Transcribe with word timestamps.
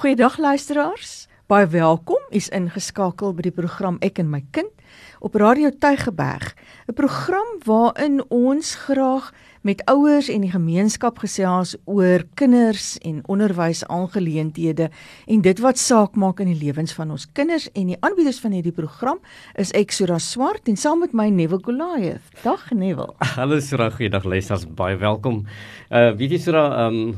Goeiedag 0.00 0.38
luisteraars. 0.38 1.26
Baie 1.46 1.66
welkom. 1.66 2.22
U's 2.32 2.46
ingeskakel 2.56 3.34
by 3.36 3.44
die 3.44 3.52
program 3.52 3.98
Ek 4.00 4.16
en 4.22 4.30
my 4.32 4.40
kind 4.56 4.72
op 5.20 5.34
Radio 5.36 5.68
Tygerberg, 5.76 6.54
'n 6.88 6.94
program 6.96 7.60
waarin 7.64 8.24
ons 8.30 8.74
graag 8.74 9.28
met 9.60 9.84
ouers 9.84 10.28
en 10.28 10.40
die 10.40 10.50
gemeenskap 10.50 11.18
gesels 11.18 11.74
oor 11.84 12.24
kinders 12.34 12.98
en 13.04 13.20
onderwys 13.28 13.84
aangeleenthede 13.86 14.88
en 15.26 15.40
dit 15.40 15.58
wat 15.60 15.78
saak 15.78 16.16
maak 16.16 16.40
in 16.40 16.46
die 16.46 16.64
lewens 16.64 16.92
van 16.96 17.10
ons 17.10 17.26
kinders 17.32 17.68
en 17.72 17.86
die 17.86 17.96
aanbieders 18.00 18.40
van 18.40 18.52
hierdie 18.56 18.72
program 18.72 19.20
is 19.54 19.72
Exura 19.76 20.18
Swart 20.18 20.68
en 20.68 20.76
saam 20.76 20.98
met 20.98 21.12
my 21.12 21.28
Neville 21.28 21.60
Goliath. 21.62 22.24
Dag 22.42 22.70
Neville. 22.70 23.12
Hallo 23.36 23.60
Sura, 23.60 23.90
goeiedag 23.90 24.24
luisters, 24.24 24.64
baie 24.64 24.96
welkom. 24.96 25.44
Uh 25.90 26.16
weet 26.16 26.30
jy 26.30 26.38
Sura, 26.38 26.86
ehm 26.86 26.94
um, 26.94 27.16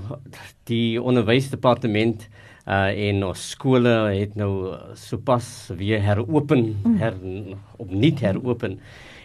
die 0.64 1.02
onderwysdepartement 1.02 2.28
uh 2.66 2.90
en 3.08 3.24
ons 3.26 3.46
skole 3.54 3.92
het 4.14 4.36
nou 4.38 4.76
sopas 4.94 5.70
weer 5.78 6.02
heropen 6.02 6.76
mm. 6.84 6.98
her 7.00 7.16
opnuut 7.82 8.20
heropen. 8.22 8.78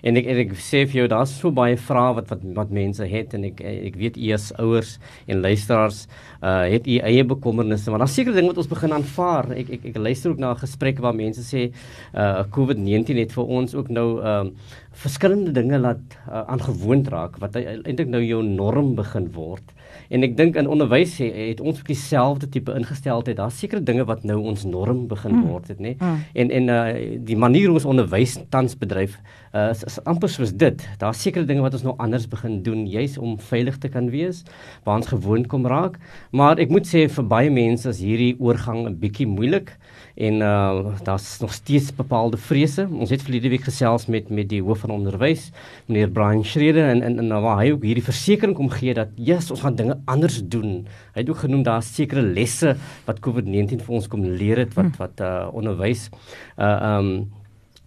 En 0.05 0.17
ek 0.17 0.27
en 0.29 0.39
ek 0.43 0.53
sê 0.61 0.83
vir 0.85 1.01
jou 1.01 1.07
daar's 1.09 1.33
so 1.37 1.51
baie 1.53 1.77
vrae 1.77 2.15
wat 2.17 2.31
wat 2.33 2.41
wat 2.57 2.73
mense 2.73 3.05
het 3.05 3.33
en 3.37 3.45
ek 3.49 3.61
ek 3.61 3.97
weet 3.97 4.17
u 4.17 4.31
as 4.33 4.49
ouers 4.61 4.97
en 5.27 5.41
luisteraars 5.45 6.03
uh 6.41 6.65
het 6.69 6.87
u 6.87 6.97
eie 6.97 7.23
bekommernisse 7.25 7.93
maar 7.93 8.01
daar's 8.05 8.17
seker 8.17 8.33
dinge 8.33 8.53
wat 8.53 8.61
ons 8.63 8.73
begin 8.73 8.97
aanvaar. 8.97 9.51
Ek 9.57 9.69
ek 9.77 9.87
ek 9.93 10.01
luister 10.01 10.33
ook 10.33 10.41
na 10.41 10.53
gesprekke 10.57 11.05
waar 11.05 11.17
mense 11.17 11.45
sê 11.45 11.69
uh 12.13 12.43
COVID-19 12.57 13.21
het 13.21 13.37
vir 13.37 13.55
ons 13.61 13.77
ook 13.77 13.89
nou 13.93 14.09
um 14.17 14.53
uh, 14.53 14.85
verskillende 14.97 15.53
dinge 15.53 15.77
laat 15.77 16.01
uh, 16.25 16.41
aangewoond 16.49 17.09
raak 17.13 17.37
wat 17.41 17.57
eintlik 17.59 18.09
nou 18.09 18.21
jou 18.23 18.41
norm 18.45 18.95
begin 18.97 19.27
word 19.35 19.76
En 20.09 20.23
ek 20.23 20.37
dink 20.37 20.55
in 20.59 20.67
onderwys 20.67 21.17
het, 21.21 21.35
het 21.35 21.61
ons 21.61 21.79
ook 21.79 21.89
dieselfde 21.91 22.49
tipe 22.49 22.73
ingesteldheid. 22.77 23.37
Daar's 23.37 23.59
sekere 23.59 23.83
dinge 23.83 24.05
wat 24.07 24.23
nou 24.23 24.39
ons 24.51 24.65
norm 24.65 25.05
begin 25.07 25.35
mm. 25.35 25.47
word 25.49 25.67
het, 25.73 25.81
nê. 25.83 25.95
Mm. 25.97 26.23
En 26.33 26.53
en 26.59 26.71
uh 26.73 26.85
die 27.27 27.37
manier 27.37 27.67
hoe 27.67 27.79
ons 27.79 27.89
onderwys 27.89 28.37
tans 28.53 28.77
bedryf, 28.77 29.17
uh 29.53 29.69
is, 29.73 29.83
is 29.83 29.99
amper 30.03 30.31
soos 30.31 30.53
dit. 30.55 30.87
Daar's 31.01 31.21
sekere 31.21 31.45
dinge 31.45 31.65
wat 31.65 31.75
ons 31.77 31.85
nou 31.87 31.95
anders 31.97 32.27
begin 32.27 32.61
doen, 32.63 32.85
juis 32.87 33.17
om 33.17 33.37
veilig 33.39 33.77
te 33.77 33.91
kan 33.91 34.09
wees, 34.13 34.43
waar 34.83 35.01
ons 35.01 35.11
gewoond 35.11 35.47
kom 35.47 35.67
raak. 35.67 35.99
Maar 36.31 36.59
ek 36.63 36.73
moet 36.73 36.87
sê 36.87 37.07
vir 37.11 37.27
baie 37.27 37.51
mense 37.53 37.89
is 37.89 38.01
hierdie 38.03 38.35
oorgang 38.39 38.87
'n 38.87 38.99
bietjie 38.99 39.27
moeilik 39.27 39.77
en 40.17 40.41
uh 40.41 40.85
daar's 41.03 41.39
nog 41.39 41.53
steeds 41.53 41.95
bepaalde 41.95 42.37
vrese. 42.37 42.87
Ons 42.91 43.09
het 43.13 43.21
verlede 43.21 43.49
week 43.53 43.67
gesels 43.69 44.05
met 44.05 44.29
met 44.29 44.49
die 44.49 44.61
hoof 44.63 44.79
van 44.85 44.95
onderwys, 44.95 45.51
meneer 45.85 46.09
Brian 46.09 46.43
Schreder 46.43 46.89
en 46.89 47.01
en, 47.01 47.19
en 47.19 47.41
waar 47.41 47.61
hy 47.61 47.71
ook 47.71 47.85
hierdie 47.85 48.03
versekering 48.03 48.55
kom 48.57 48.69
gee 48.73 48.93
dat 48.97 49.13
yes, 49.15 49.51
ons 49.51 49.61
gaan 49.61 49.75
dinge 49.75 49.99
anders 50.05 50.41
doen. 50.43 50.87
Hy 51.13 51.21
het 51.21 51.29
ook 51.29 51.43
genoem 51.45 51.63
daar's 51.63 51.93
sekere 51.93 52.21
lesse 52.21 52.75
wat 53.05 53.21
COVID-19 53.21 53.85
vir 53.85 53.97
ons 53.99 54.07
kom 54.07 54.25
leer 54.25 54.65
het 54.65 54.73
wat 54.73 54.93
hm. 54.93 54.97
wat 54.97 55.21
uh 55.21 55.49
onderwys 55.53 56.09
uh 56.57 56.97
um 56.97 57.11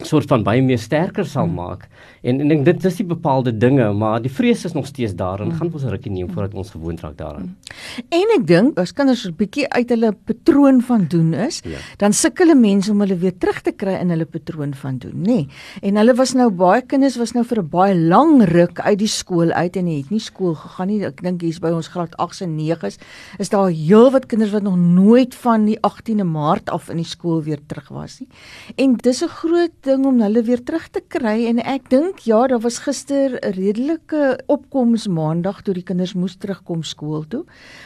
soort 0.06 0.28
van 0.30 0.44
baie 0.44 0.62
meer 0.64 0.78
sterker 0.80 1.26
sal 1.28 1.48
hmm. 1.48 1.54
maak. 1.54 1.88
En 2.22 2.40
en 2.40 2.54
ek 2.54 2.64
dit 2.64 2.84
is 2.88 2.98
die 3.00 3.06
bepaalde 3.06 3.52
dinge, 3.56 3.90
maar 3.92 4.20
die 4.22 4.32
vrees 4.32 4.64
is 4.64 4.76
nog 4.76 4.86
steeds 4.88 5.14
daar 5.16 5.40
en 5.40 5.50
hmm. 5.50 5.58
gaan 5.58 5.72
ons 5.72 5.88
rukkie 5.92 6.12
neem 6.12 6.30
voordat 6.30 6.54
ons 6.54 6.70
gewoond 6.70 7.00
raak 7.04 7.16
daaraan. 7.18 7.50
Hmm. 7.50 7.69
En 8.08 8.34
ek 8.36 8.46
dink 8.46 8.78
as 8.78 8.92
kinders 8.92 9.26
'n 9.26 9.34
bietjie 9.36 9.68
uit 9.68 9.88
hulle 9.88 10.12
patroon 10.12 10.80
van 10.82 11.06
doen 11.08 11.34
is, 11.34 11.60
ja. 11.64 11.78
dan 11.98 12.12
sukkel 12.12 12.54
mense 12.54 12.90
om 12.90 13.00
hulle 13.00 13.16
weer 13.16 13.36
terug 13.38 13.60
te 13.62 13.72
kry 13.72 13.94
in 14.00 14.10
hulle 14.10 14.26
patroon 14.26 14.74
van 14.74 14.98
doen, 14.98 15.16
nê. 15.22 15.26
Nee. 15.26 15.48
En 15.82 15.96
hulle 15.96 16.14
was 16.14 16.34
nou 16.34 16.50
baie 16.50 16.82
kinders 16.82 17.16
was 17.16 17.32
nou 17.32 17.44
vir 17.44 17.60
'n 17.62 17.68
baie 17.68 17.94
lang 17.94 18.42
ruk 18.44 18.80
uit 18.80 18.98
die 18.98 19.08
skool 19.08 19.50
uit 19.52 19.76
en 19.76 19.86
het 19.86 20.10
nie 20.10 20.20
skool 20.20 20.54
gegaan 20.54 20.88
nie. 20.88 21.04
Ek 21.04 21.22
dink 21.22 21.40
hier's 21.42 21.60
by 21.60 21.70
ons 21.70 21.88
graad 21.88 22.16
8 22.16 22.42
en 22.42 22.56
9s 22.56 22.98
is 23.38 23.48
daar 23.48 23.70
heelwat 23.70 24.26
kinders 24.26 24.52
wat 24.52 24.62
nog 24.62 24.76
nooit 24.76 25.34
van 25.34 25.64
die 25.64 25.78
18de 25.78 26.24
Maart 26.24 26.70
af 26.70 26.88
in 26.88 26.96
die 26.96 27.08
skool 27.08 27.42
weer 27.42 27.60
terug 27.66 27.88
was 27.88 28.20
nie. 28.20 28.28
En 28.76 28.96
dis 28.96 29.22
'n 29.22 29.28
groot 29.28 29.72
ding 29.82 30.06
om 30.06 30.20
hulle 30.20 30.42
weer 30.42 30.62
terug 30.64 30.88
te 30.88 31.00
kry 31.08 31.46
en 31.46 31.58
ek 31.58 31.90
dink 31.90 32.18
ja, 32.18 32.46
daar 32.46 32.60
was 32.60 32.78
gister 32.78 33.38
'n 33.42 33.52
redelike 33.52 34.38
opkoms 34.46 35.06
maandag 35.08 35.62
toe 35.62 35.74
die 35.74 35.82
kinders 35.82 36.14
moes 36.14 36.36
terugkom 36.36 36.82
skool 36.82 37.24
toe. 37.28 37.44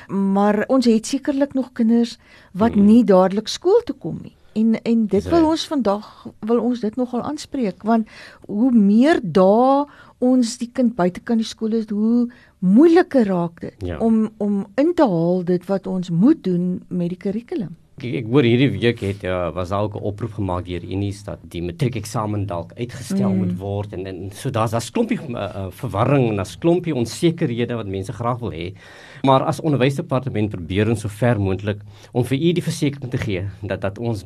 Maar 0.09 0.65
ons 0.69 0.87
het 0.87 1.07
sekerlik 1.07 1.55
nog 1.55 1.73
kinders 1.73 2.17
wat 2.53 2.73
hmm. 2.73 2.87
nie 2.87 3.05
dadelik 3.05 3.49
skool 3.49 3.81
toe 3.85 3.97
kom 3.99 4.19
nie. 4.23 4.35
En 4.55 4.77
en 4.83 5.07
dit 5.11 5.29
wil 5.29 5.47
ons 5.51 5.67
vandag 5.67 6.27
wil 6.47 6.61
ons 6.63 6.81
dit 6.81 6.97
nogal 6.97 7.23
aanspreek 7.27 7.83
want 7.83 8.09
hoe 8.47 8.71
meer 8.71 9.19
dae 9.23 9.85
ons 10.25 10.59
die 10.59 10.71
kind 10.73 10.95
buite 10.95 11.21
kan 11.21 11.41
die 11.43 11.47
skool 11.47 11.75
is, 11.75 11.89
hoe 11.91 12.29
moeiliker 12.59 13.27
raak 13.27 13.61
dit 13.61 13.89
ja. 13.91 13.99
om 13.99 14.31
om 14.39 14.67
in 14.81 14.95
te 14.95 15.07
haal 15.09 15.43
dit 15.45 15.67
wat 15.67 15.87
ons 15.87 16.11
moet 16.11 16.45
doen 16.45 16.83
met 16.89 17.11
die 17.13 17.21
kurrikulum. 17.27 17.75
Ek, 17.95 18.09
ek 18.19 18.27
hoor 18.27 18.43
hierdie 18.43 18.73
week 18.75 19.03
het 19.07 19.21
uh, 19.23 19.53
was 19.55 19.71
daar 19.71 19.85
ook 19.87 19.95
'n 19.95 20.03
oproep 20.03 20.33
gemaak 20.35 20.65
deur 20.67 20.83
Unis 20.83 21.23
dat 21.23 21.39
die 21.47 21.63
matriekeksamen 21.63 22.47
dalk 22.47 22.73
uitgestel 22.75 23.31
mm. 23.31 23.39
moet 23.39 23.59
word 23.59 23.93
en 23.93 24.07
en 24.07 24.31
so 24.35 24.51
daar's 24.51 24.73
daar's 24.75 24.91
klompie 24.91 25.19
uh, 25.19 25.31
uh, 25.31 25.67
verwarring 25.71 26.29
en 26.31 26.37
daar's 26.37 26.59
klompie 26.59 26.95
onsekerhede 26.95 27.75
wat 27.75 27.87
mense 27.87 28.13
graag 28.13 28.39
wil 28.41 28.51
hê. 28.51 28.75
Maar 29.23 29.43
as 29.47 29.61
onderwysdepartement 29.61 30.51
probeer 30.51 30.91
ons 30.91 31.01
so 31.01 31.09
ver 31.09 31.39
moontlik 31.39 31.79
om 32.13 32.25
vir 32.25 32.39
u 32.39 32.53
die 32.53 32.63
versekering 32.63 33.11
te 33.11 33.19
gee 33.19 33.45
dat 33.63 33.81
dat 33.81 33.99
ons 33.99 34.25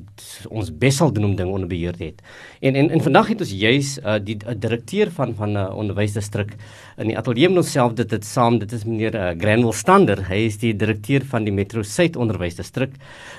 ons 0.48 0.70
bes 0.72 0.96
sal 0.96 1.12
doen 1.12 1.24
om 1.24 1.36
dinge 1.36 1.52
onder 1.52 1.68
beheer 1.68 1.92
te 1.92 2.04
hê. 2.04 2.12
En 2.60 2.74
en 2.74 2.90
en 2.90 3.00
vandag 3.00 3.28
het 3.28 3.40
ons 3.40 3.52
juis 3.52 3.98
uh, 3.98 4.16
die 4.18 4.38
uh, 4.46 4.56
direkteur 4.56 5.10
van 5.10 5.34
van 5.34 5.52
'n 5.52 5.56
uh, 5.56 5.76
onderwysdistrik 5.76 6.56
in 6.96 7.08
die 7.08 7.18
ateljee 7.18 7.48
met 7.48 7.56
onsself 7.58 7.92
dit 7.92 8.08
dit 8.08 8.24
saam 8.24 8.58
dit 8.58 8.72
is 8.72 8.84
meneer 8.84 9.14
uh, 9.14 9.36
Granwell 9.38 9.72
Stander. 9.72 10.24
Hy 10.28 10.40
is 10.48 10.56
die 10.58 10.76
direkteur 10.76 11.20
van 11.24 11.44
die 11.44 11.52
Metro 11.52 11.82
Suid 11.82 12.16
onderwysdistrik. 12.16 12.96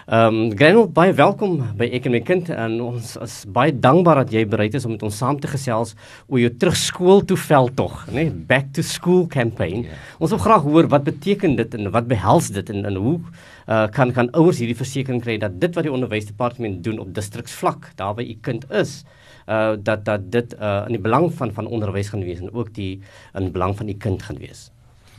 Uh, 0.08 0.19
Ehm 0.20 0.36
um, 0.36 0.58
Granel 0.58 0.88
baie 0.92 1.14
welkom 1.16 1.60
by 1.80 1.86
ek 1.96 2.08
en 2.10 2.14
my 2.16 2.20
kind 2.26 2.50
en 2.52 2.74
ons 2.84 3.12
is 3.24 3.36
baie 3.56 3.72
dankbaar 3.72 4.24
dat 4.24 4.34
jy 4.34 4.42
bereid 4.52 4.74
is 4.76 4.84
om 4.88 4.92
met 4.96 5.06
ons 5.06 5.20
saam 5.22 5.38
te 5.40 5.48
gesels 5.48 5.94
oor 6.26 6.42
jou 6.42 6.50
terugskool 6.60 7.22
toe 7.30 7.38
veldtog, 7.40 8.02
nê, 8.10 8.26
nee? 8.26 8.34
back 8.50 8.74
to 8.76 8.84
school 8.84 9.28
campaign. 9.32 9.86
Yeah. 9.86 9.94
Ja. 9.94 10.18
Ons 10.26 10.34
wil 10.36 10.42
graag 10.44 10.68
hoor 10.68 10.90
wat 10.92 11.06
beteken 11.08 11.56
dit 11.62 11.78
en 11.78 11.92
wat 11.94 12.10
behels 12.10 12.50
dit 12.58 12.74
en 12.74 12.90
en 12.90 13.00
hoe 13.00 13.16
uh, 13.22 13.86
kan 13.96 14.12
kan 14.18 14.34
ouers 14.34 14.60
hierdie 14.60 14.76
versekering 14.82 15.24
kry 15.24 15.38
dat 15.40 15.56
dit 15.62 15.78
wat 15.78 15.88
die 15.88 15.96
onderwysdepartement 15.96 16.84
doen 16.84 17.00
op 17.06 17.16
distriksvlak 17.16 17.94
daar 18.02 18.18
by 18.20 18.28
u 18.28 18.36
kind 18.50 18.68
is 18.84 19.04
uh 19.48 19.78
dat 19.78 20.04
dat 20.10 20.32
dit 20.34 20.58
uh 20.60 20.84
in 20.90 20.98
die 20.98 21.04
belang 21.08 21.30
van 21.40 21.56
van 21.56 21.70
onderwys 21.70 22.12
gaan 22.12 22.28
wees 22.28 22.44
en 22.44 22.52
ook 22.52 22.74
die 22.76 22.98
in 23.40 23.54
belang 23.56 23.78
van 23.78 23.88
u 23.88 23.96
kind 23.96 24.26
gaan 24.26 24.42
wees. 24.42 24.72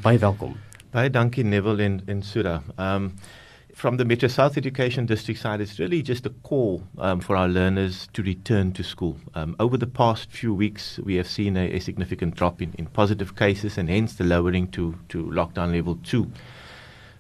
Baie 0.03 0.19
welkom. 0.19 0.59
Baie 0.91 1.09
dankie 1.11 1.45
Neville 1.45 1.87
en 1.89 2.03
en 2.07 2.23
Sura. 2.23 2.61
Ehm 2.77 3.13
um, 3.15 3.39
from 3.81 3.97
the 3.97 4.05
Metro 4.05 4.29
South 4.29 4.59
Education 4.59 5.07
District 5.07 5.41
side, 5.41 5.59
it's 5.59 5.79
really 5.79 6.03
just 6.03 6.27
a 6.27 6.31
call 6.31 6.83
um, 6.99 7.19
for 7.19 7.35
our 7.35 7.49
learners 7.49 8.11
to 8.13 8.23
return 8.23 8.75
to 8.75 8.85
school. 8.85 9.17
Um, 9.35 9.57
over 9.59 9.79
the 9.79 9.87
past 9.87 10.31
few 10.31 10.53
weeks, 10.53 10.99
we 10.99 11.15
have 11.15 11.27
seen 11.27 11.57
a, 11.57 11.73
a 11.73 11.81
significant 11.81 12.35
drop 12.35 12.61
in, 12.61 12.75
in, 12.75 12.85
positive 12.89 13.37
cases 13.37 13.79
and 13.79 13.89
hence 13.89 14.17
the 14.17 14.25
lowering 14.25 14.69
to, 14.73 14.99
to 15.09 15.25
lockdown 15.25 15.73
level 15.73 15.99
two. 16.03 16.31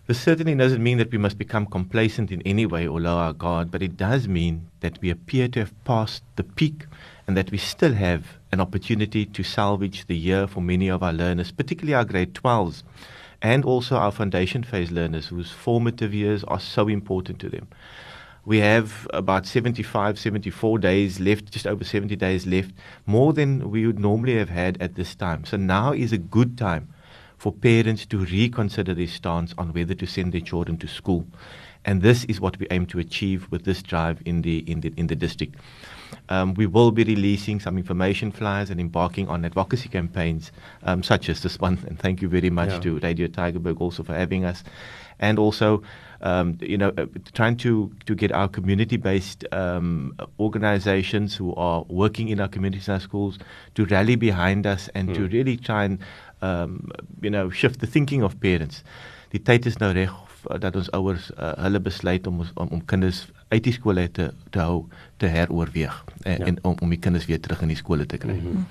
This 0.06 0.20
certainly 0.20 0.54
doesn't 0.54 0.82
mean 0.82 0.98
that 0.98 1.10
we 1.10 1.16
must 1.16 1.38
become 1.38 1.64
complacent 1.64 2.30
in 2.30 2.42
any 2.42 2.66
way 2.66 2.86
or 2.86 3.00
lower 3.00 3.22
our 3.22 3.32
guard, 3.32 3.70
but 3.70 3.82
it 3.82 3.96
does 3.96 4.28
mean 4.28 4.68
that 4.80 5.00
we 5.00 5.08
appear 5.08 5.48
to 5.48 5.60
have 5.60 5.84
passed 5.84 6.22
the 6.36 6.44
peak 6.44 6.84
and 7.26 7.38
that 7.38 7.50
we 7.50 7.56
still 7.56 7.94
have 7.94 8.36
an 8.52 8.60
opportunity 8.60 9.24
to 9.24 9.42
salvage 9.42 10.06
the 10.08 10.16
year 10.16 10.46
for 10.46 10.60
many 10.60 10.88
of 10.88 11.02
our 11.02 11.14
learners, 11.14 11.52
particularly 11.52 11.94
our 11.94 12.04
grade 12.04 12.34
12s 12.34 12.82
and 13.42 13.64
also 13.64 13.96
our 13.96 14.12
foundation 14.12 14.62
phase 14.62 14.90
learners 14.90 15.28
whose 15.28 15.50
formative 15.50 16.12
years 16.12 16.44
are 16.44 16.60
so 16.60 16.88
important 16.88 17.38
to 17.40 17.48
them. 17.48 17.68
We 18.44 18.58
have 18.58 19.06
about 19.12 19.46
75, 19.46 20.18
74 20.18 20.78
days 20.78 21.20
left, 21.20 21.50
just 21.50 21.66
over 21.66 21.84
70 21.84 22.16
days 22.16 22.46
left, 22.46 22.72
more 23.06 23.32
than 23.32 23.70
we 23.70 23.86
would 23.86 23.98
normally 23.98 24.36
have 24.36 24.48
had 24.48 24.80
at 24.80 24.94
this 24.94 25.14
time. 25.14 25.44
So 25.44 25.56
now 25.56 25.92
is 25.92 26.12
a 26.12 26.18
good 26.18 26.56
time 26.56 26.88
for 27.36 27.52
parents 27.52 28.06
to 28.06 28.18
reconsider 28.18 28.94
their 28.94 29.06
stance 29.06 29.54
on 29.56 29.72
whether 29.72 29.94
to 29.94 30.06
send 30.06 30.32
their 30.32 30.40
children 30.40 30.78
to 30.78 30.86
school. 30.86 31.26
And 31.84 32.02
this 32.02 32.24
is 32.24 32.40
what 32.40 32.58
we 32.58 32.66
aim 32.70 32.86
to 32.86 32.98
achieve 32.98 33.46
with 33.50 33.64
this 33.64 33.82
drive 33.82 34.22
in 34.24 34.42
the, 34.42 34.58
in 34.70 34.80
the, 34.80 34.92
in 34.96 35.06
the 35.06 35.16
district. 35.16 35.56
Um, 36.28 36.54
we 36.54 36.66
will 36.66 36.90
be 36.90 37.04
releasing 37.04 37.60
some 37.60 37.76
information 37.78 38.32
flyers 38.32 38.70
and 38.70 38.80
embarking 38.80 39.28
on 39.28 39.44
advocacy 39.44 39.88
campaigns 39.88 40.52
um, 40.82 41.02
such 41.02 41.28
as 41.28 41.42
this 41.42 41.58
one. 41.58 41.78
And 41.86 41.98
thank 41.98 42.22
you 42.22 42.28
very 42.28 42.50
much 42.50 42.70
yeah. 42.70 42.80
to 42.80 42.98
Radio 42.98 43.26
Tygerberg 43.26 43.80
also 43.80 44.02
for 44.02 44.14
having 44.14 44.44
us. 44.44 44.64
And 45.18 45.38
also, 45.38 45.82
um, 46.22 46.56
you 46.60 46.78
know, 46.78 46.92
uh, 46.96 47.06
trying 47.34 47.56
to, 47.58 47.92
to 48.06 48.14
get 48.14 48.32
our 48.32 48.48
community-based 48.48 49.44
um, 49.52 50.14
organizations 50.38 51.36
who 51.36 51.54
are 51.56 51.84
working 51.88 52.28
in 52.28 52.40
our 52.40 52.48
communities 52.48 52.88
and 52.88 52.94
our 52.94 53.00
schools 53.00 53.38
to 53.74 53.84
rally 53.86 54.16
behind 54.16 54.66
us 54.66 54.88
and 54.94 55.10
mm. 55.10 55.14
to 55.14 55.26
hmm. 55.26 55.32
really 55.32 55.56
try 55.58 55.84
and, 55.84 55.98
um, 56.40 56.90
you 57.20 57.28
know, 57.28 57.50
shift 57.50 57.80
the 57.80 57.86
thinking 57.86 58.22
of 58.22 58.40
parents. 58.40 58.82
Die 59.30 59.38
tyd 59.38 59.66
is 59.68 59.76
nou 59.78 59.92
reg 59.94 60.10
dat 60.58 60.74
ons 60.74 60.88
ouers 60.96 61.28
uh, 61.36 61.52
hulle 61.62 61.78
besluit 61.84 62.26
om, 62.26 62.40
om 62.58 62.72
om 62.74 62.80
kinders 62.90 63.28
uit 63.50 63.64
die 63.64 63.74
skole 63.74 64.08
te 64.10 64.30
te 64.50 64.62
hou 64.62 64.84
te 65.16 65.26
heroorweeg 65.26 66.04
en, 66.22 66.38
ja. 66.38 66.44
en 66.46 66.58
om 66.62 66.76
om 66.80 66.90
die 66.90 67.02
kinders 67.02 67.26
weer 67.26 67.40
terug 67.40 67.62
in 67.62 67.74
die 67.74 67.80
skole 67.80 68.06
te 68.06 68.18
kry. 68.18 68.36
Mm 68.38 68.46
-hmm. 68.46 68.66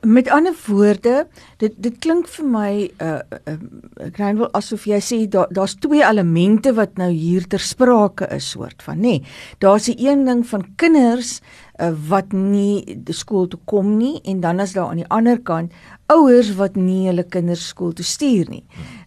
Met 0.00 0.28
ander 0.28 0.54
woorde, 0.66 1.26
dit 1.56 1.72
dit 1.76 1.96
klink 1.98 2.28
vir 2.28 2.46
my 2.46 2.72
uh 3.02 3.18
uh, 3.48 4.32
wil 4.36 4.50
asof 4.56 4.84
jy 4.88 5.00
sê 5.04 5.18
daar 5.28 5.48
daar's 5.50 5.74
twee 5.80 6.04
elemente 6.04 6.72
wat 6.76 6.96
nou 7.00 7.10
hier 7.10 7.46
ter 7.48 7.60
sprake 7.60 8.28
is 8.36 8.50
soort 8.50 8.82
van 8.82 9.00
nê. 9.00 9.00
Nee, 9.00 9.22
daar's 9.58 9.88
'n 9.88 9.98
een 9.98 10.24
ding 10.24 10.46
van 10.46 10.66
kinders 10.76 11.40
uh, 11.80 11.92
wat 12.08 12.32
nie 12.36 13.00
skool 13.16 13.48
toe 13.50 13.60
kom 13.64 13.96
nie 13.98 14.20
en 14.24 14.40
dan 14.40 14.60
is 14.60 14.76
daar 14.76 14.92
aan 14.92 15.02
die 15.02 15.08
ander 15.08 15.40
kant 15.40 15.72
ouers 16.12 16.52
wat 16.58 16.76
nie 16.76 17.06
hulle 17.08 17.24
kinders 17.24 17.66
skool 17.72 17.92
toe 17.96 18.06
stuur 18.06 18.50
nie 18.52 18.64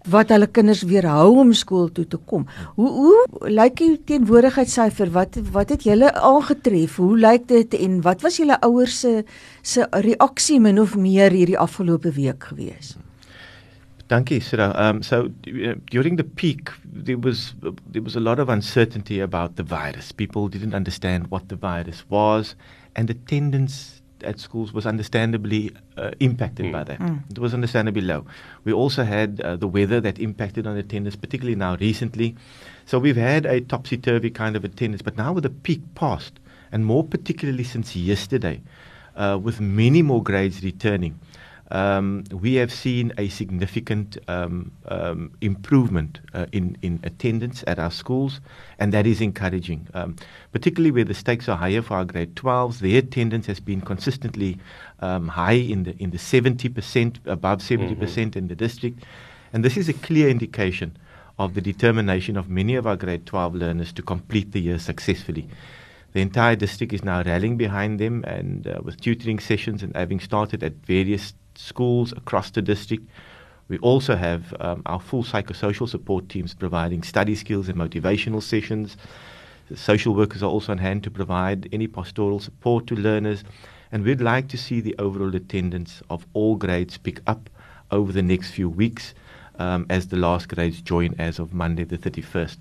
wat 0.09 0.33
hulle 0.33 0.49
kinders 0.51 0.83
weerhou 0.87 1.39
om 1.39 1.53
skool 1.55 1.87
toe 1.95 2.05
te 2.07 2.19
kom. 2.27 2.43
Hoe 2.75 2.89
hoe 2.91 3.49
lyk 3.49 3.77
die 3.79 3.95
teenwoordigheidssyfer? 4.09 5.13
Wat 5.15 5.39
wat 5.55 5.71
het 5.71 5.87
julle 5.87 6.11
aangetref? 6.13 6.97
Hoe 6.99 7.15
lyk 7.17 7.47
dit 7.47 7.77
en 7.79 8.01
wat 8.03 8.25
was 8.25 8.41
julle 8.41 8.59
ouers 8.67 8.99
se 8.99 9.23
se 9.61 9.87
reaksie 9.91 10.59
min 10.59 10.79
of 10.79 10.97
meer 10.99 11.31
hierdie 11.31 11.59
afgelope 11.59 12.11
week 12.11 12.51
gewees? 12.51 12.97
Dankie, 14.13 14.42
Sira. 14.42 14.71
Um 14.75 15.01
so 15.01 15.30
during 15.89 16.18
the 16.18 16.24
peak 16.24 16.69
there 16.86 17.18
was 17.18 17.56
there 17.94 18.04
was 18.04 18.15
a 18.15 18.19
lot 18.19 18.38
of 18.38 18.48
uncertainty 18.48 19.19
about 19.19 19.56
the 19.56 19.63
virus. 19.63 20.12
People 20.12 20.48
didn't 20.50 20.75
understand 20.75 21.31
what 21.31 21.50
the 21.50 21.56
virus 21.56 22.04
was 22.10 22.56
and 22.95 23.10
attendance 23.10 24.04
at 24.24 24.39
schools 24.39 24.71
was 24.71 24.86
understandably 24.86 25.71
uh, 25.98 26.12
impacted 26.19 26.68
mm. 26.68 26.71
by 26.71 26.83
that. 26.83 27.00
Mm. 27.00 27.31
It 27.31 27.39
was 27.39 27.56
understandably 27.56 28.04
low. 28.04 28.25
We 28.65 28.71
also 28.71 29.04
had 29.04 29.42
uh, 29.42 29.56
the 29.56 29.68
weather 29.68 30.00
that 30.01 30.19
impacted 30.19 30.68
on 30.68 30.77
attendance, 30.77 31.15
particularly 31.15 31.56
now 31.56 31.75
recently. 31.77 32.36
So 32.86 33.00
we've 33.00 33.18
had 33.31 33.45
a 33.48 33.62
topsy 33.62 33.98
turvy 33.98 34.30
kind 34.30 34.56
of 34.56 34.63
attendance, 34.63 35.01
but 35.01 35.18
now 35.18 35.33
with 35.33 35.44
the 35.44 35.50
peak 35.50 35.81
past, 35.95 36.39
and 36.71 36.86
more 36.86 37.04
particularly 37.04 37.63
since 37.63 37.95
yesterday, 37.95 38.62
uh, 39.15 39.39
with 39.42 39.60
many 39.60 40.04
more 40.04 40.24
grades 40.24 40.63
returning 40.63 41.19
we 41.71 42.56
have 42.56 42.71
seen 42.71 43.13
a 43.18 43.30
significant 43.30 44.18
um, 44.27 44.71
um, 44.88 45.31
improvement 45.42 46.19
uh, 46.33 46.45
in, 46.51 46.77
in 46.81 47.00
attendance 47.04 47.63
at 47.68 47.80
our 47.80 47.92
schools, 47.92 48.42
and 48.80 48.94
that 48.94 49.07
is 49.07 49.21
encouraging. 49.21 49.88
Um, 49.94 50.15
particularly 50.51 50.92
where 50.92 51.04
the 51.04 51.13
stakes 51.13 51.50
are 51.50 51.57
higher 51.57 51.81
for 51.81 51.95
our 51.95 52.06
grade 52.06 52.36
12s, 52.36 52.80
their 52.80 53.00
attendance 53.00 53.48
has 53.48 53.60
been 53.60 53.81
consistently 53.81 54.60
um, 55.00 55.27
high 55.27 55.54
in 55.54 55.83
the, 55.83 55.95
in 55.98 56.12
the 56.12 56.18
70%, 56.18 57.25
above 57.25 57.60
70% 57.60 57.98
mm-hmm. 57.98 58.38
in 58.38 58.48
the 58.48 58.56
district. 58.56 59.04
And 59.51 59.63
this 59.63 59.77
is 59.77 59.89
a 59.89 59.94
clear 59.94 60.30
indication 60.30 60.98
of 61.39 61.54
the 61.56 61.62
determination 61.62 62.38
of 62.38 62.50
many 62.50 62.75
of 62.75 62.86
our 62.86 62.95
grade 62.95 63.25
12 63.25 63.56
learners 63.56 63.92
to 63.94 64.01
complete 64.01 64.51
the 64.51 64.62
year 64.62 64.80
successfully. 64.80 65.48
The 66.13 66.21
entire 66.21 66.56
district 66.56 66.94
is 66.94 67.04
now 67.04 67.24
rallying 67.24 67.57
behind 67.57 68.00
them, 68.00 68.24
and 68.25 68.68
uh, 68.68 68.81
with 68.83 69.01
tutoring 69.01 69.39
sessions 69.39 69.81
and 69.81 69.95
having 69.95 70.19
started 70.19 70.63
at 70.63 70.74
various 70.86 71.33
schools 71.55 72.11
across 72.13 72.51
the 72.51 72.61
district. 72.61 73.07
We 73.67 73.77
also 73.79 74.15
have 74.15 74.53
um, 74.59 74.81
our 74.85 75.00
full 75.00 75.23
psychosocial 75.23 75.88
support 75.88 76.29
teams 76.29 76.53
providing 76.53 77.03
study 77.03 77.35
skills 77.35 77.69
and 77.69 77.77
motivational 77.77 78.41
sessions. 78.41 78.97
The 79.69 79.77
social 79.77 80.13
workers 80.13 80.44
are 80.44 80.50
also 80.50 80.73
on 80.73 80.77
hand 80.77 81.03
to 81.03 81.11
provide 81.11 81.69
any 81.71 81.88
pastoral 81.88 82.39
support 82.39 82.88
to 82.88 82.95
learners. 82.95 83.44
And 83.91 84.03
we'd 84.03 84.21
like 84.21 84.47
to 84.50 84.57
see 84.57 84.81
the 84.81 84.95
overall 85.00 85.33
attendance 85.35 86.01
of 86.09 86.25
all 86.33 86.55
grades 86.55 86.97
pick 86.97 87.21
up 87.27 87.50
over 87.91 88.11
the 88.11 88.23
next 88.23 88.51
few 88.51 88.69
weeks 88.69 89.13
um, 89.59 89.85
as 89.89 90.07
the 90.07 90.17
last 90.17 90.50
grades 90.50 90.81
join 90.81 91.15
as 91.19 91.39
of 91.39 91.53
Monday 91.53 91.83
the 91.83 91.97
31st. 91.97 92.57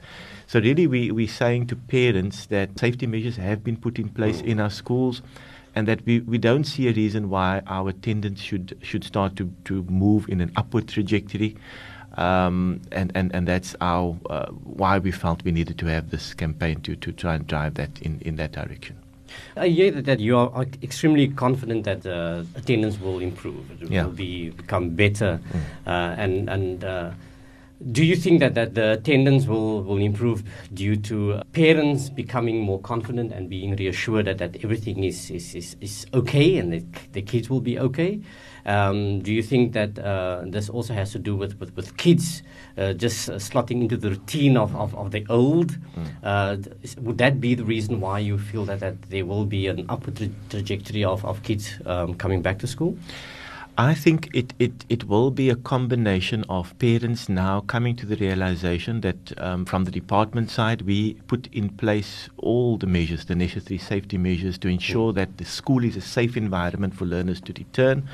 So, 0.46 0.60
really, 0.60 0.86
we, 0.86 1.10
we're 1.10 1.28
saying 1.28 1.68
to 1.68 1.76
parents 1.76 2.46
that 2.46 2.78
safety 2.78 3.06
measures 3.06 3.36
have 3.36 3.64
been 3.64 3.76
put 3.76 3.98
in 3.98 4.08
place 4.08 4.40
in 4.40 4.60
our 4.60 4.70
schools 4.70 5.22
and 5.74 5.88
that 5.88 6.04
we, 6.06 6.20
we 6.20 6.38
don't 6.38 6.64
see 6.64 6.88
a 6.88 6.92
reason 6.92 7.30
why 7.30 7.62
our 7.66 7.90
attendance 7.90 8.40
should 8.40 8.76
should 8.82 9.04
start 9.04 9.36
to, 9.36 9.52
to 9.64 9.82
move 9.84 10.28
in 10.28 10.40
an 10.40 10.52
upward 10.56 10.88
trajectory. 10.88 11.56
Um, 12.18 12.82
and, 12.92 13.10
and, 13.14 13.34
and 13.34 13.48
that's 13.48 13.74
our, 13.80 14.14
uh, 14.28 14.46
why 14.48 14.98
we 14.98 15.10
felt 15.10 15.42
we 15.44 15.50
needed 15.50 15.78
to 15.78 15.86
have 15.86 16.10
this 16.10 16.34
campaign 16.34 16.82
to, 16.82 16.94
to 16.96 17.10
try 17.10 17.36
and 17.36 17.46
drive 17.46 17.72
that 17.74 18.02
in, 18.02 18.20
in 18.20 18.36
that 18.36 18.52
direction. 18.52 18.96
I 19.56 19.68
hear 19.68 19.90
that, 19.92 20.04
that 20.04 20.20
you 20.20 20.36
are 20.36 20.66
extremely 20.82 21.28
confident 21.28 21.84
that 21.84 22.04
uh, 22.04 22.44
attendance 22.54 23.00
will 23.00 23.20
improve. 23.20 23.64
It 23.80 23.90
yeah. 23.90 24.04
will 24.04 24.12
be, 24.12 24.50
become 24.50 24.90
better. 24.90 25.40
Mm. 25.52 25.60
Uh, 25.86 25.90
and 26.18 26.50
and 26.50 26.84
uh, 26.84 27.10
do 27.90 28.04
you 28.04 28.16
think 28.16 28.40
that, 28.40 28.54
that 28.54 28.74
the 28.74 28.92
attendance 28.92 29.46
will, 29.46 29.82
will 29.82 29.98
improve 29.98 30.42
due 30.72 30.96
to 30.96 31.42
parents 31.52 32.10
becoming 32.10 32.60
more 32.60 32.80
confident 32.80 33.32
and 33.32 33.48
being 33.48 33.74
reassured 33.76 34.26
that, 34.26 34.38
that 34.38 34.62
everything 34.62 35.04
is, 35.04 35.30
is, 35.30 35.54
is, 35.54 35.76
is 35.80 36.06
okay 36.14 36.58
and 36.58 36.72
that 36.72 37.12
the 37.12 37.22
kids 37.22 37.50
will 37.50 37.60
be 37.60 37.78
okay? 37.78 38.20
Um, 38.64 39.20
do 39.22 39.32
you 39.32 39.42
think 39.42 39.72
that 39.72 39.98
uh, 39.98 40.42
this 40.46 40.68
also 40.68 40.94
has 40.94 41.10
to 41.12 41.18
do 41.18 41.34
with, 41.34 41.58
with, 41.58 41.74
with 41.74 41.96
kids 41.96 42.44
uh, 42.78 42.92
just 42.92 43.28
uh, 43.28 43.34
slotting 43.34 43.82
into 43.82 43.96
the 43.96 44.10
routine 44.10 44.56
of, 44.56 44.74
of, 44.76 44.94
of 44.94 45.10
the 45.10 45.26
old? 45.28 45.76
Mm. 46.22 46.98
would 47.02 47.18
that 47.18 47.40
be 47.40 47.54
the 47.54 47.64
reason 47.64 48.00
why 48.00 48.20
you 48.20 48.38
feel 48.38 48.64
that, 48.66 48.80
that 48.80 49.02
there 49.02 49.26
will 49.26 49.44
be 49.44 49.66
an 49.66 49.86
upward 49.88 50.16
tra- 50.16 50.28
trajectory 50.48 51.04
of, 51.04 51.24
of 51.24 51.42
kids 51.42 51.74
um, 51.86 52.14
coming 52.14 52.42
back 52.42 52.60
to 52.60 52.66
school? 52.68 52.96
I 53.78 53.94
think 53.94 54.28
it, 54.34 54.52
it, 54.58 54.84
it 54.90 55.04
will 55.04 55.30
be 55.30 55.48
a 55.48 55.56
combination 55.56 56.44
of 56.50 56.78
parents 56.78 57.30
now 57.30 57.62
coming 57.62 57.96
to 57.96 58.04
the 58.04 58.16
realization 58.16 59.00
that 59.00 59.32
um, 59.40 59.64
from 59.64 59.84
the 59.84 59.90
department 59.90 60.50
side, 60.50 60.82
we 60.82 61.14
put 61.26 61.48
in 61.52 61.70
place 61.70 62.28
all 62.36 62.76
the 62.76 62.86
measures, 62.86 63.24
the 63.24 63.34
necessary 63.34 63.78
safety 63.78 64.18
measures 64.18 64.58
to 64.58 64.68
ensure 64.68 65.14
that 65.14 65.38
the 65.38 65.46
school 65.46 65.84
is 65.84 65.96
a 65.96 66.02
safe 66.02 66.36
environment 66.36 66.94
for 66.94 67.06
learners 67.06 67.40
to 67.40 67.54
return. 67.54 68.06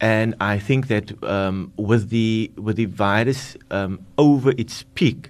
And 0.00 0.34
I 0.40 0.58
think 0.58 0.88
that 0.88 1.22
um, 1.22 1.70
with, 1.76 2.08
the, 2.08 2.50
with 2.56 2.76
the 2.76 2.86
virus 2.86 3.58
um, 3.70 4.06
over 4.16 4.52
its 4.56 4.84
peak, 4.94 5.28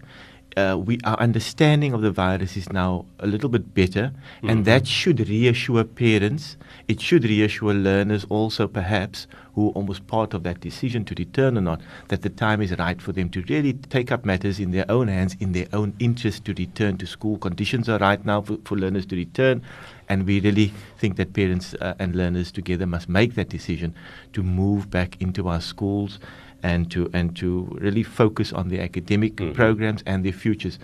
uh, 0.56 0.80
we 0.82 0.98
our 1.04 1.18
understanding 1.20 1.92
of 1.92 2.00
the 2.00 2.10
virus 2.10 2.56
is 2.56 2.72
now 2.72 3.04
a 3.18 3.26
little 3.26 3.48
bit 3.50 3.74
better, 3.74 4.12
mm-hmm. 4.12 4.48
and 4.48 4.64
that 4.64 4.86
should 4.86 5.28
reassure 5.28 5.84
parents. 5.84 6.56
It 6.88 7.00
should 7.00 7.24
reassure 7.24 7.74
learners 7.74 8.24
also, 8.28 8.66
perhaps, 8.66 9.26
who 9.54 9.68
are 9.68 9.72
almost 9.72 10.06
part 10.06 10.34
of 10.34 10.44
that 10.44 10.60
decision 10.60 11.04
to 11.06 11.14
return 11.18 11.58
or 11.58 11.60
not, 11.60 11.80
that 12.08 12.22
the 12.22 12.30
time 12.30 12.62
is 12.62 12.76
right 12.78 13.00
for 13.02 13.12
them 13.12 13.28
to 13.30 13.42
really 13.48 13.74
take 13.74 14.10
up 14.12 14.24
matters 14.24 14.58
in 14.58 14.70
their 14.70 14.90
own 14.90 15.08
hands, 15.08 15.36
in 15.40 15.52
their 15.52 15.66
own 15.72 15.94
interest 15.98 16.44
to 16.44 16.54
return 16.54 16.96
to 16.98 17.06
school. 17.06 17.36
Conditions 17.38 17.88
are 17.88 17.98
right 17.98 18.24
now 18.24 18.40
for, 18.40 18.56
for 18.64 18.78
learners 18.78 19.04
to 19.06 19.16
return, 19.16 19.62
and 20.08 20.26
we 20.26 20.40
really 20.40 20.72
think 20.98 21.16
that 21.16 21.34
parents 21.34 21.74
uh, 21.74 21.94
and 21.98 22.14
learners 22.14 22.50
together 22.50 22.86
must 22.86 23.08
make 23.08 23.34
that 23.34 23.48
decision 23.48 23.94
to 24.32 24.42
move 24.42 24.90
back 24.90 25.20
into 25.20 25.48
our 25.48 25.60
schools 25.60 26.18
and 26.62 26.90
to 26.90 27.10
and 27.12 27.36
to 27.36 27.68
really 27.80 28.02
focus 28.02 28.52
on 28.52 28.68
the 28.68 28.80
academic 28.80 29.36
mm-hmm. 29.36 29.52
programs 29.52 30.02
and 30.06 30.24
their 30.24 30.32
futures. 30.32 30.78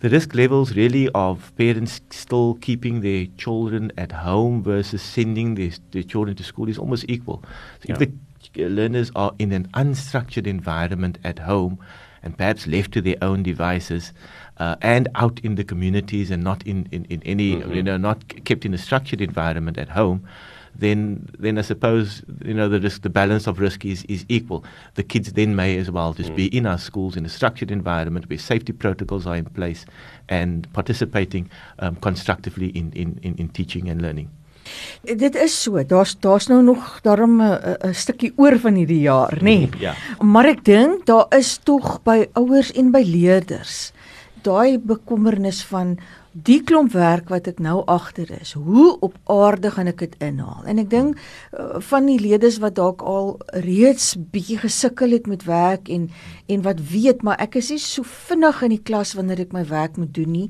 The 0.00 0.08
risk 0.08 0.34
levels 0.34 0.74
really 0.74 1.08
of 1.10 1.52
parents 1.56 2.00
still 2.10 2.54
keeping 2.60 3.02
their 3.02 3.26
children 3.38 3.92
at 3.96 4.10
home 4.10 4.60
versus 4.60 5.00
sending 5.00 5.54
their, 5.54 5.70
their 5.92 6.02
children 6.02 6.36
to 6.36 6.42
school 6.42 6.68
is 6.68 6.76
almost 6.76 7.04
equal. 7.08 7.44
So 7.80 7.86
yeah. 7.86 7.94
If 7.94 8.10
the 8.54 8.68
learners 8.68 9.12
are 9.14 9.32
in 9.38 9.52
an 9.52 9.68
unstructured 9.74 10.48
environment 10.48 11.18
at 11.22 11.38
home 11.38 11.78
and 12.20 12.36
perhaps 12.36 12.66
left 12.66 12.90
to 12.92 13.00
their 13.00 13.14
own 13.22 13.44
devices, 13.44 14.12
uh, 14.58 14.76
and 14.82 15.08
out 15.14 15.40
in 15.40 15.54
the 15.54 15.64
communities 15.64 16.30
and 16.30 16.42
not 16.42 16.66
in, 16.66 16.88
in, 16.92 17.04
in 17.06 17.22
any, 17.24 17.56
mm-hmm. 17.56 17.72
you 17.72 17.82
know, 17.82 17.96
not 17.96 18.44
kept 18.44 18.64
in 18.64 18.74
a 18.74 18.78
structured 18.78 19.20
environment 19.20 19.78
at 19.78 19.88
home, 19.88 20.26
then 20.74 21.28
then 21.38 21.58
I 21.58 21.62
suppose 21.62 22.22
you 22.44 22.54
know 22.54 22.68
the 22.68 22.80
risk, 22.80 23.02
the 23.02 23.10
balance 23.10 23.46
of 23.46 23.58
risk 23.58 23.84
is, 23.84 24.04
is 24.04 24.24
equal. 24.28 24.64
The 24.94 25.02
kids 25.02 25.32
then 25.32 25.56
may 25.56 25.78
as 25.78 25.90
well 25.90 26.12
just 26.12 26.30
mm. 26.30 26.36
be 26.36 26.56
in 26.56 26.66
our 26.66 26.78
schools 26.78 27.16
in 27.16 27.24
a 27.24 27.28
structured 27.28 27.70
environment 27.70 28.28
where 28.28 28.38
safety 28.38 28.72
protocols 28.72 29.26
are 29.26 29.36
in 29.36 29.44
place 29.44 29.84
and 30.28 30.72
participating 30.72 31.50
um, 31.78 31.96
constructively 31.96 32.68
in, 32.68 32.92
in, 32.92 33.18
in, 33.22 33.34
in 33.36 33.48
teaching 33.48 33.88
and 33.88 34.02
learning. 34.02 34.28
Dit 35.02 35.34
is 35.34 35.62
so. 35.62 35.82
Daar's 35.84 36.14
daar's 36.20 36.46
nou 36.46 36.62
nog 36.62 37.00
daarom 37.02 37.42
'n 37.42 37.94
stukkie 37.94 38.32
oor 38.36 38.58
van 38.58 38.74
hierdie 38.74 39.00
jaar, 39.00 39.38
nê? 39.40 39.42
Nee. 39.42 39.68
ja. 39.78 39.94
Maar 40.20 40.44
ek 40.44 40.64
dink 40.64 41.06
daar 41.06 41.26
is 41.38 41.58
tog 41.58 42.02
by 42.02 42.28
ouers 42.32 42.72
en 42.72 42.90
by 42.90 43.02
leerders 43.02 43.92
daai 44.42 44.78
bekommernis 44.78 45.62
van 45.70 45.96
die 46.32 46.62
klomp 46.64 46.94
werk 46.96 47.28
wat 47.28 47.46
ek 47.50 47.58
nou 47.60 47.82
agter 47.90 48.30
is, 48.40 48.54
hoe 48.56 48.96
op 49.04 49.16
aarde 49.30 49.70
gaan 49.70 49.90
ek 49.90 49.98
dit 50.00 50.14
inhaal? 50.24 50.64
En 50.68 50.80
ek 50.80 50.88
dink 50.92 51.18
uh, 51.18 51.76
van 51.84 52.08
die 52.08 52.18
leerders 52.20 52.56
wat 52.62 52.78
dalk 52.78 53.04
al 53.04 53.34
reeds 53.64 54.14
bietjie 54.32 54.58
gesukkel 54.62 55.12
het 55.12 55.28
met 55.28 55.44
werk 55.48 55.92
en 55.92 56.08
en 56.52 56.64
wat 56.64 56.80
weet, 56.90 57.22
maar 57.24 57.40
ek 57.40 57.56
is 57.60 57.70
nie 57.72 57.80
so 57.80 58.04
vinnig 58.04 58.62
in 58.66 58.74
die 58.74 58.82
klas 58.82 59.14
wanneer 59.16 59.44
ek 59.44 59.54
my 59.56 59.62
werk 59.68 59.96
moet 60.00 60.12
doen 60.16 60.32
nie. 60.32 60.48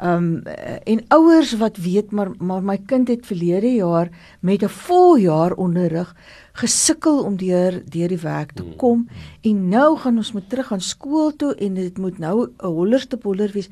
Um 0.00 0.44
en 0.88 1.02
ouers 1.12 1.56
wat 1.60 1.80
weet 1.82 2.12
maar 2.12 2.32
maar 2.38 2.62
my 2.64 2.78
kind 2.88 3.10
het 3.12 3.26
verlede 3.28 3.74
jaar 3.74 4.08
met 4.40 4.62
'n 4.62 4.68
voljaar 4.68 5.52
onderrig 5.56 6.14
gesukkel 6.52 7.22
om 7.24 7.36
deur 7.36 7.82
deur 7.84 8.08
die 8.08 8.20
werk 8.20 8.52
te 8.52 8.64
kom 8.76 8.98
mm. 8.98 9.28
en 9.50 9.68
nou 9.68 9.98
gaan 9.98 10.16
ons 10.16 10.32
moet 10.32 10.48
terug 10.48 10.72
aan 10.72 10.84
skool 10.84 11.32
toe 11.36 11.54
en 11.54 11.74
dit 11.74 11.98
moet 11.98 12.18
nou 12.18 12.48
'n 12.48 12.66
holler 12.66 13.06
te 13.08 13.16
boller 13.16 13.50
wees. 13.52 13.68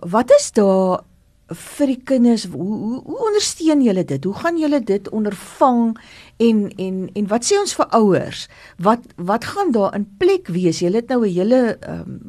Wat 0.00 0.30
is 0.30 0.52
daar 0.52 1.04
vir 1.52 1.90
die 1.92 2.00
kinders 2.08 2.46
hoe 2.48 2.64
hoe, 2.64 3.00
hoe 3.04 3.18
ondersteun 3.28 3.82
julle 3.84 4.04
dit? 4.04 4.24
Hoe 4.24 4.34
gaan 4.34 4.56
julle 4.58 4.80
dit 4.80 5.08
ondervang 5.12 5.96
en 6.40 6.62
en 6.80 7.10
en 7.14 7.26
wat 7.28 7.44
sê 7.44 7.58
ons 7.60 7.74
vir 7.76 7.88
ouers? 7.98 8.46
Wat 8.80 9.04
wat 9.16 9.44
gaan 9.44 9.72
daar 9.72 9.94
in 9.94 10.06
plek 10.18 10.48
wees? 10.48 10.80
Julle 10.80 11.02
het 11.02 11.08
nou 11.12 11.20
'n 11.26 11.34
hele 11.34 11.76
ehm 11.80 12.00
um, 12.00 12.20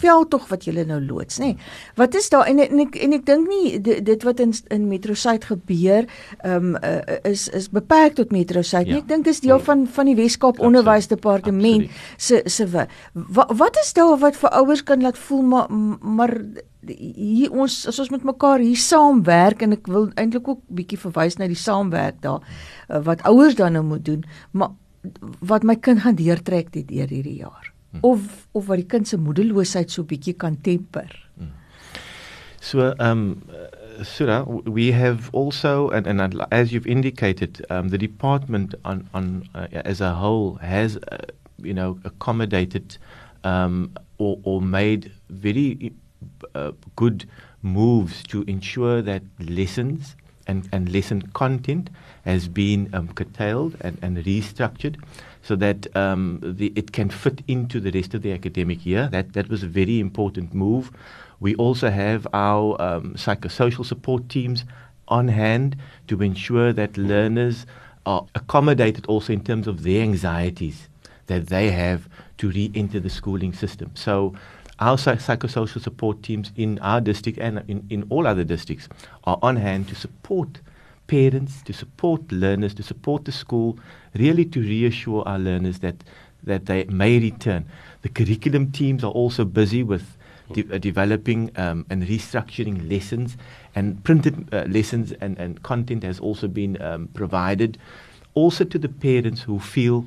veldtog 0.00 0.48
wat 0.48 0.64
julle 0.64 0.84
nou 0.84 1.00
loods, 1.00 1.38
nê? 1.38 1.44
Nee. 1.44 1.56
Wat 1.96 2.14
is 2.14 2.28
daar 2.28 2.46
en 2.46 2.58
en 2.58 2.78
ek 2.78 2.96
en 2.96 3.12
ek 3.12 3.26
dink 3.26 3.48
nie 3.48 3.80
dit, 3.80 4.04
dit 4.04 4.22
wat 4.22 4.40
in 4.40 4.54
in 4.68 4.88
Metro 4.88 5.14
Suid 5.14 5.44
gebeur 5.44 6.06
ehm 6.38 6.74
um, 6.74 6.76
uh, 6.84 7.00
is 7.22 7.48
is 7.48 7.68
beperk 7.68 8.14
tot 8.14 8.30
Metro 8.30 8.60
nie. 8.60 8.86
Ja. 8.86 8.96
Ek 8.96 9.08
dink 9.08 9.24
dis 9.24 9.40
deel 9.40 9.60
van 9.60 9.86
van 9.86 10.06
die 10.06 10.16
Weskaap 10.16 10.58
Onderwysdepartement 10.58 11.90
se 12.16 12.42
se 12.44 12.66
wat, 12.68 12.88
wat 13.56 13.76
is 13.84 13.92
daar 13.92 14.18
wat 14.18 14.36
vir 14.36 14.50
ouers 14.50 14.82
kan 14.82 15.02
laat 15.02 15.18
voel 15.18 15.42
maar 15.42 15.66
maar 16.00 16.34
hier 16.96 17.52
ons 17.52 17.86
as 17.90 17.98
ons 17.98 18.10
met 18.14 18.24
mekaar 18.24 18.62
hier 18.64 18.80
saamwerk 18.80 19.62
en 19.62 19.76
ek 19.76 19.88
wil 19.90 20.10
eintlik 20.20 20.48
ook 20.48 20.60
bietjie 20.80 21.00
verwys 21.00 21.38
na 21.38 21.48
die 21.50 21.58
saamwerk 21.58 22.20
daar 22.24 22.42
uh, 22.42 23.00
wat 23.06 23.24
ouers 23.28 23.58
dan 23.58 23.76
nou 23.78 23.84
moet 23.84 24.04
doen 24.04 24.24
maar 24.52 24.74
wat 25.40 25.62
my 25.62 25.76
kind 25.76 26.02
gaan 26.04 26.18
deurtrek 26.18 26.72
dit 26.74 26.88
deur 26.88 27.08
hierdie 27.08 27.38
jaar 27.42 27.72
hmm. 27.92 28.02
of 28.02 28.48
of 28.52 28.66
wat 28.66 28.82
die 28.82 28.90
kind 28.96 29.08
se 29.08 29.20
moedeloosheid 29.20 29.90
so 29.90 30.04
bietjie 30.04 30.34
kan 30.34 30.60
temper. 30.62 31.10
Hmm. 31.38 31.54
So 32.60 32.92
um 32.98 33.42
Sura, 34.02 34.44
we 34.44 34.92
have 34.92 35.28
also, 35.32 35.90
and, 35.90 36.06
and 36.06 36.46
as 36.52 36.72
you've 36.72 36.86
indicated, 36.86 37.64
um, 37.68 37.88
the 37.88 37.98
department 37.98 38.74
on, 38.84 39.08
on 39.12 39.48
uh, 39.56 39.66
as 39.72 40.00
a 40.00 40.14
whole 40.14 40.54
has, 40.56 40.96
uh, 41.10 41.18
you 41.60 41.74
know, 41.74 41.98
accommodated 42.04 42.96
um, 43.44 43.92
or, 44.18 44.38
or 44.44 44.62
made 44.62 45.12
very 45.30 45.92
uh, 46.54 46.72
good 46.96 47.28
moves 47.62 48.22
to 48.24 48.42
ensure 48.42 49.02
that 49.02 49.22
lessons 49.38 50.16
and, 50.46 50.68
and 50.72 50.90
lesson 50.90 51.22
content 51.32 51.90
has 52.24 52.48
been 52.48 52.88
um, 52.92 53.08
curtailed 53.08 53.76
and, 53.80 53.98
and 54.02 54.16
restructured 54.18 54.96
so 55.42 55.54
that 55.56 55.94
um, 55.96 56.40
the, 56.42 56.72
it 56.74 56.92
can 56.92 57.10
fit 57.10 57.42
into 57.46 57.80
the 57.80 57.90
rest 57.92 58.14
of 58.14 58.22
the 58.22 58.32
academic 58.32 58.84
year. 58.84 59.08
That, 59.08 59.34
that 59.34 59.48
was 59.48 59.62
a 59.62 59.66
very 59.66 60.00
important 60.00 60.54
move. 60.54 60.90
We 61.40 61.54
also 61.54 61.90
have 61.90 62.26
our 62.32 62.80
um, 62.80 63.14
psychosocial 63.14 63.84
support 63.84 64.28
teams 64.28 64.64
on 65.06 65.28
hand 65.28 65.76
to 66.08 66.22
ensure 66.22 66.72
that 66.72 66.96
learners 66.96 67.66
are 68.04 68.26
accommodated 68.34 69.06
also 69.06 69.32
in 69.32 69.44
terms 69.44 69.66
of 69.66 69.82
their 69.82 70.02
anxieties 70.02 70.88
that 71.26 71.48
they 71.48 71.70
have 71.70 72.08
to 72.38 72.50
re 72.50 72.70
enter 72.74 72.98
the 73.00 73.10
schooling 73.10 73.52
system. 73.52 73.90
So 73.94 74.34
our 74.80 74.96
psychosocial 74.96 75.80
support 75.80 76.22
teams 76.22 76.52
in 76.56 76.78
our 76.80 77.00
district 77.00 77.38
and 77.38 77.62
in, 77.68 77.86
in 77.90 78.06
all 78.10 78.26
other 78.26 78.44
districts 78.44 78.88
are 79.24 79.38
on 79.42 79.56
hand 79.56 79.88
to 79.88 79.94
support 79.94 80.60
parents, 81.08 81.62
to 81.62 81.72
support 81.72 82.30
learners, 82.30 82.74
to 82.74 82.82
support 82.82 83.24
the 83.24 83.32
school, 83.32 83.78
really 84.14 84.44
to 84.44 84.60
reassure 84.60 85.26
our 85.26 85.38
learners 85.38 85.80
that, 85.80 85.96
that 86.44 86.66
they 86.66 86.84
may 86.84 87.18
return. 87.18 87.64
The 88.02 88.08
curriculum 88.08 88.70
teams 88.70 89.02
are 89.02 89.10
also 89.10 89.44
busy 89.44 89.82
with 89.82 90.16
de- 90.52 90.66
uh, 90.72 90.78
developing 90.78 91.50
um, 91.56 91.86
and 91.90 92.02
restructuring 92.04 92.88
lessons, 92.88 93.36
and 93.74 94.02
printed 94.04 94.48
uh, 94.52 94.64
lessons 94.68 95.12
and, 95.20 95.38
and 95.38 95.62
content 95.62 96.04
has 96.04 96.20
also 96.20 96.46
been 96.46 96.80
um, 96.80 97.08
provided. 97.14 97.78
Also 98.34 98.64
to 98.64 98.78
the 98.78 98.88
parents 98.88 99.42
who 99.42 99.58
feel, 99.58 100.06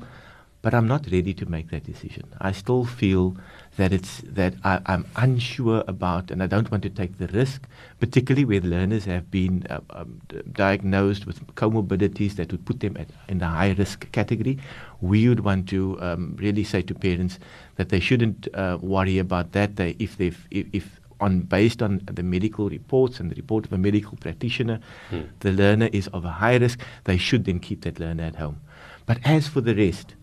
but 0.62 0.72
I'm 0.74 0.86
not 0.86 1.06
ready 1.10 1.34
to 1.34 1.46
make 1.46 1.70
that 1.70 1.84
decision. 1.84 2.22
I 2.40 2.52
still 2.52 2.84
feel 2.84 3.36
that 3.76 3.92
it's 3.92 4.22
that 4.24 4.54
I, 4.62 4.80
am 4.86 5.06
unsure 5.16 5.82
about, 5.88 6.30
and 6.30 6.40
I 6.42 6.46
don't 6.46 6.70
want 6.70 6.84
to 6.84 6.90
take 6.90 7.18
the 7.18 7.26
risk, 7.28 7.66
particularly 7.98 8.44
where 8.44 8.60
learners 8.60 9.04
have 9.06 9.28
been 9.30 9.66
uh, 9.68 9.80
um, 9.90 10.20
diagnosed 10.52 11.26
with 11.26 11.44
comorbidities 11.56 12.36
that 12.36 12.52
would 12.52 12.64
put 12.64 12.78
them 12.78 12.96
at, 12.96 13.08
in 13.28 13.38
the 13.38 13.46
high 13.46 13.72
risk 13.72 14.10
category. 14.12 14.58
We 15.00 15.28
would 15.28 15.40
want 15.40 15.68
to 15.70 16.00
um, 16.00 16.36
really 16.38 16.62
say 16.62 16.82
to 16.82 16.94
parents 16.94 17.40
that 17.76 17.88
they 17.88 18.00
shouldn't 18.00 18.46
uh, 18.54 18.78
worry 18.80 19.18
about 19.18 19.52
that. 19.52 19.76
They, 19.76 19.96
if 19.98 20.16
they 20.16 20.32
if, 20.50 20.66
if 20.72 21.00
on 21.20 21.40
based 21.40 21.82
on 21.82 22.02
the 22.04 22.22
medical 22.22 22.68
reports 22.68 23.18
and 23.18 23.30
the 23.30 23.34
report 23.34 23.64
of 23.64 23.72
a 23.72 23.78
medical 23.78 24.16
practitioner, 24.16 24.78
hmm. 25.10 25.22
the 25.40 25.50
learner 25.50 25.88
is 25.92 26.06
of 26.08 26.24
a 26.24 26.30
high 26.30 26.56
risk, 26.56 26.80
they 27.04 27.16
should 27.16 27.46
then 27.46 27.58
keep 27.58 27.82
that 27.82 27.98
learner 27.98 28.24
at 28.24 28.36
home. 28.36 28.60
But 29.06 29.18
as 29.24 29.48
for 29.48 29.60
the 29.60 29.74
rest, 29.74 30.14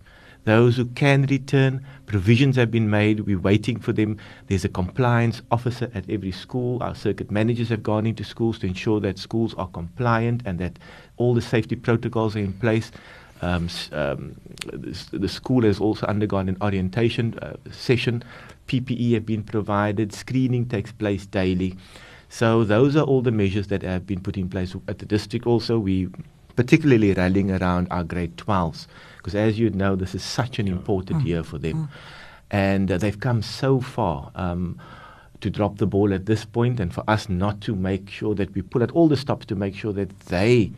those 0.45 0.77
who 0.77 0.85
can 0.85 1.23
return, 1.23 1.85
provisions 2.05 2.55
have 2.55 2.71
been 2.71 2.89
made. 2.89 3.21
We're 3.21 3.39
waiting 3.39 3.79
for 3.79 3.93
them. 3.93 4.17
There's 4.47 4.65
a 4.65 4.69
compliance 4.69 5.41
officer 5.51 5.91
at 5.93 6.09
every 6.09 6.31
school. 6.31 6.81
Our 6.81 6.95
circuit 6.95 7.29
managers 7.29 7.69
have 7.69 7.83
gone 7.83 8.05
into 8.05 8.23
schools 8.23 8.59
to 8.59 8.67
ensure 8.67 8.99
that 9.01 9.19
schools 9.19 9.53
are 9.55 9.67
compliant 9.67 10.41
and 10.45 10.59
that 10.59 10.79
all 11.17 11.33
the 11.33 11.41
safety 11.41 11.75
protocols 11.75 12.35
are 12.35 12.39
in 12.39 12.53
place. 12.53 12.91
Um, 13.41 13.69
um, 13.91 14.35
the, 14.65 15.29
school 15.29 15.63
has 15.63 15.79
also 15.79 16.05
undergone 16.07 16.49
an 16.49 16.57
orientation 16.61 17.37
uh, 17.39 17.53
session. 17.71 18.23
PPE 18.67 19.13
have 19.13 19.25
been 19.25 19.43
provided. 19.43 20.13
Screening 20.13 20.67
takes 20.67 20.91
place 20.91 21.25
daily. 21.25 21.77
So 22.29 22.63
those 22.63 22.95
are 22.95 23.03
all 23.03 23.21
the 23.21 23.31
measures 23.31 23.67
that 23.67 23.81
have 23.83 24.05
been 24.05 24.21
put 24.21 24.37
in 24.37 24.49
place 24.49 24.75
at 24.87 24.99
the 24.99 25.05
district. 25.05 25.47
Also, 25.47 25.79
we 25.79 26.09
particularly 26.55 27.13
rallying 27.13 27.51
around 27.51 27.87
our 27.89 28.03
grade 28.03 28.35
12s 28.37 28.87
because 29.19 29.35
as 29.35 29.59
you 29.59 29.69
know, 29.69 29.95
this 29.95 30.15
is 30.15 30.23
such 30.23 30.59
an 30.59 30.67
important 30.67 31.23
mm. 31.23 31.27
year 31.27 31.43
for 31.43 31.57
them. 31.57 31.75
Mm. 31.75 31.89
And 32.51 32.91
uh, 32.91 32.97
they've 32.97 33.19
come 33.19 33.41
so 33.41 33.79
far 33.79 34.31
um, 34.33 34.79
to 35.41 35.49
drop 35.49 35.77
the 35.77 35.85
ball 35.85 36.13
at 36.13 36.25
this 36.25 36.45
point, 36.45 36.79
and 36.79 36.93
for 36.93 37.03
us 37.07 37.29
not 37.29 37.61
to 37.61 37.75
make 37.75 38.09
sure 38.09 38.33
that 38.35 38.53
we 38.55 38.61
pull 38.61 38.81
at 38.81 38.91
all 38.91 39.07
the 39.07 39.17
stops 39.17 39.45
to 39.47 39.55
make 39.55 39.75
sure 39.75 39.93
that 39.93 40.17
they 40.21 40.71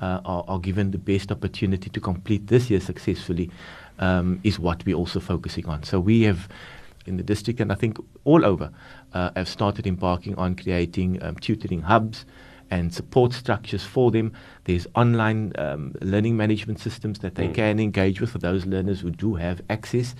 uh, 0.00 0.20
are, 0.24 0.44
are, 0.48 0.58
given 0.58 0.92
the 0.92 0.98
best 0.98 1.32
opportunity 1.32 1.90
to 1.90 2.00
complete 2.00 2.46
this 2.46 2.70
year 2.70 2.80
successfully 2.80 3.50
um, 3.98 4.40
is 4.44 4.58
what 4.58 4.84
we're 4.86 4.96
also 4.96 5.20
focusing 5.20 5.66
on. 5.66 5.82
So 5.82 5.98
we 6.00 6.22
have 6.22 6.48
in 7.04 7.16
the 7.16 7.22
district, 7.22 7.60
and 7.60 7.72
I 7.72 7.74
think 7.74 7.98
all 8.24 8.44
over, 8.44 8.70
uh, 9.12 9.30
have 9.34 9.48
started 9.48 9.86
embarking 9.86 10.36
on 10.36 10.54
creating 10.54 11.22
um, 11.22 11.36
tutoring 11.36 11.82
hubs 11.82 12.24
and 12.70 12.92
support 12.92 13.32
structures 13.32 13.84
for 13.84 14.10
them. 14.10 14.32
There's 14.64 14.86
online 14.94 15.52
um, 15.58 15.94
learning 16.00 16.36
management 16.36 16.80
systems 16.80 17.20
that 17.20 17.34
they 17.34 17.48
mm. 17.48 17.54
can 17.54 17.80
engage 17.80 18.20
with 18.20 18.30
for 18.30 18.38
those 18.38 18.66
learners 18.66 19.00
who 19.00 19.10
do 19.10 19.34
have 19.36 19.60
access 19.70 20.14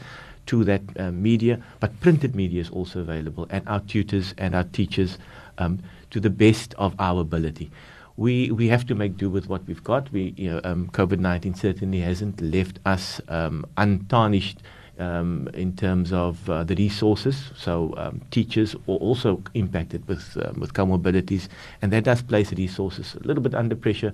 to 0.47 0.65
that 0.65 0.83
uh, 0.99 1.11
media. 1.13 1.61
But 1.81 2.01
printed 2.01 2.35
media 2.35 2.61
is 2.61 2.71
also 2.71 3.01
available, 3.01 3.47
and 3.51 3.69
our 3.69 3.81
tutors 3.81 4.35
and 4.39 4.55
our 4.55 4.65
teachers 4.65 5.19
um, 5.59 5.81
to 6.11 6.21
the 6.21 6.31
best 6.31 6.75
of 6.79 6.95
our 6.99 7.21
ability. 7.21 7.71
We, 8.17 8.51
we 8.51 8.67
have 8.69 8.85
to 8.87 8.97
make 8.97 9.17
do 9.17 9.31
with 9.31 9.49
what 9.49 9.65
we've 9.67 9.85
got. 9.85 10.11
We, 10.11 10.35
you 10.37 10.51
know, 10.51 10.61
um, 10.65 10.89
COVID 10.89 11.21
19 11.21 11.55
certainly 11.55 12.01
hasn't 12.01 12.41
left 12.41 12.81
us 12.85 13.21
um, 13.29 13.65
untarnished 13.77 14.59
um, 14.99 15.49
in 15.55 15.77
terms 15.77 16.13
of 16.13 16.49
uh, 16.51 16.65
the 16.65 16.75
resources. 16.75 17.51
So 17.57 17.95
um, 17.97 18.21
teachers 18.31 18.75
are 18.75 19.01
also 19.01 19.43
impacted 19.55 20.07
with 20.09 20.37
uh, 20.37 20.53
with 20.59 20.73
comorbidities, 20.75 21.49
and 21.83 21.93
that 21.93 22.05
does 22.05 22.23
place 22.23 22.51
the 22.51 22.57
resources 22.57 23.15
a 23.15 23.27
little 23.27 23.43
bit 23.43 23.55
under 23.55 23.77
pressure. 23.77 24.13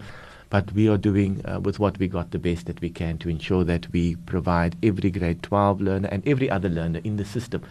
But 0.50 0.73
we 0.73 0.88
are 0.88 0.99
doing 0.99 1.41
uh, 1.47 1.61
with 1.61 1.79
what 1.79 1.99
we 1.99 2.07
got 2.07 2.31
the 2.31 2.38
best 2.38 2.67
that 2.67 2.81
we 2.81 2.91
can 2.91 3.19
to 3.19 3.29
ensure 3.29 3.64
that 3.64 3.91
we 3.93 4.17
provide 4.26 4.76
every 4.83 5.11
grade 5.11 5.43
12 5.43 5.81
learner 5.81 6.09
and 6.12 6.26
every 6.29 6.49
other 6.50 6.69
learner 6.69 7.00
in 7.03 7.17
the 7.17 7.25
system. 7.25 7.62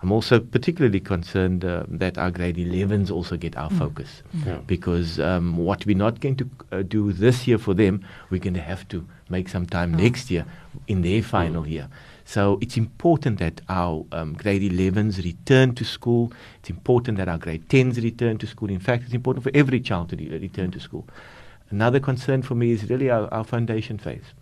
I'm 0.00 0.12
also 0.12 0.38
particularly 0.38 1.00
concerned 1.00 1.64
uh, 1.64 1.82
that 1.88 2.18
our 2.18 2.30
grade 2.30 2.56
11s 2.56 3.10
also 3.10 3.36
get 3.36 3.56
our 3.56 3.68
mm. 3.68 3.78
focus 3.78 4.22
mm. 4.36 4.46
Yeah. 4.46 4.58
because 4.66 5.18
um, 5.18 5.56
what 5.56 5.84
we're 5.86 5.96
not 5.96 6.20
going 6.20 6.36
to 6.36 6.48
uh, 6.70 6.82
do 6.82 7.12
this 7.12 7.48
year 7.48 7.58
for 7.58 7.74
them, 7.74 8.04
we're 8.30 8.40
going 8.40 8.54
to 8.54 8.60
have 8.60 8.86
to 8.88 9.06
make 9.28 9.48
some 9.48 9.66
time 9.66 9.92
mm. 9.94 10.02
next 10.02 10.30
year 10.30 10.44
in 10.86 11.02
their 11.02 11.22
final 11.22 11.64
mm. 11.64 11.70
year. 11.70 11.88
So 12.28 12.58
it's 12.60 12.76
important 12.76 13.38
that 13.38 13.62
our 13.70 14.04
um, 14.12 14.34
grade 14.34 14.60
11s 14.60 15.24
return 15.24 15.74
to 15.76 15.82
school. 15.82 16.30
It's 16.60 16.68
important 16.68 17.16
that 17.16 17.26
our 17.26 17.38
grade 17.38 17.66
10s 17.70 18.02
return 18.04 18.36
to 18.36 18.46
school. 18.46 18.68
In 18.68 18.80
fact, 18.80 19.04
it's 19.04 19.14
important 19.14 19.44
for 19.44 19.50
every 19.54 19.80
child 19.80 20.10
to 20.10 20.16
re- 20.16 20.36
return 20.38 20.70
to 20.72 20.78
school. 20.78 21.08
Another 21.70 21.98
concern 21.98 22.42
for 22.42 22.54
me 22.54 22.72
is 22.72 22.90
really 22.90 23.08
our, 23.08 23.32
our 23.32 23.44
foundation 23.44 23.96
phase. 23.96 24.34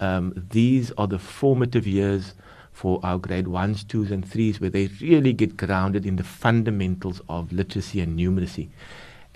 Um, 0.00 0.44
these 0.50 0.90
are 0.98 1.06
the 1.06 1.20
formative 1.20 1.86
years 1.86 2.34
for 2.72 2.98
our 3.04 3.16
grade 3.16 3.46
1s, 3.46 3.84
2s, 3.84 4.10
and 4.10 4.28
3s 4.28 4.60
where 4.60 4.70
they 4.70 4.88
really 5.00 5.32
get 5.32 5.56
grounded 5.56 6.04
in 6.04 6.16
the 6.16 6.24
fundamentals 6.24 7.20
of 7.28 7.52
literacy 7.52 8.00
and 8.00 8.18
numeracy. 8.18 8.70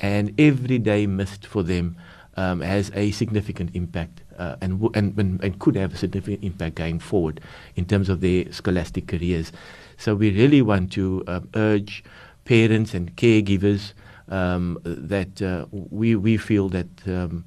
And 0.00 0.34
every 0.36 0.80
day 0.80 1.06
missed 1.06 1.46
for 1.46 1.62
them 1.62 1.96
um, 2.36 2.60
has 2.60 2.90
a 2.96 3.12
significant 3.12 3.70
impact 3.74 4.22
uh, 4.38 4.56
and, 4.60 4.80
w- 4.80 4.92
and, 4.94 5.18
and, 5.18 5.42
and, 5.42 5.58
could 5.58 5.76
have 5.76 5.94
a 5.94 5.96
significant 5.96 6.42
impact 6.42 6.76
going 6.76 6.98
forward 6.98 7.40
in 7.76 7.84
terms 7.84 8.08
of 8.08 8.20
their 8.20 8.50
scholastic 8.52 9.06
careers. 9.06 9.52
So 9.96 10.14
we 10.14 10.30
really 10.30 10.62
want 10.62 10.92
to 10.92 11.24
uh, 11.26 11.40
urge 11.54 12.04
parents 12.44 12.94
and 12.94 13.14
caregivers 13.16 13.92
um, 14.28 14.78
that 14.84 15.40
uh, 15.42 15.66
we, 15.70 16.16
we 16.16 16.36
feel 16.36 16.68
that 16.70 16.86
um, 17.06 17.44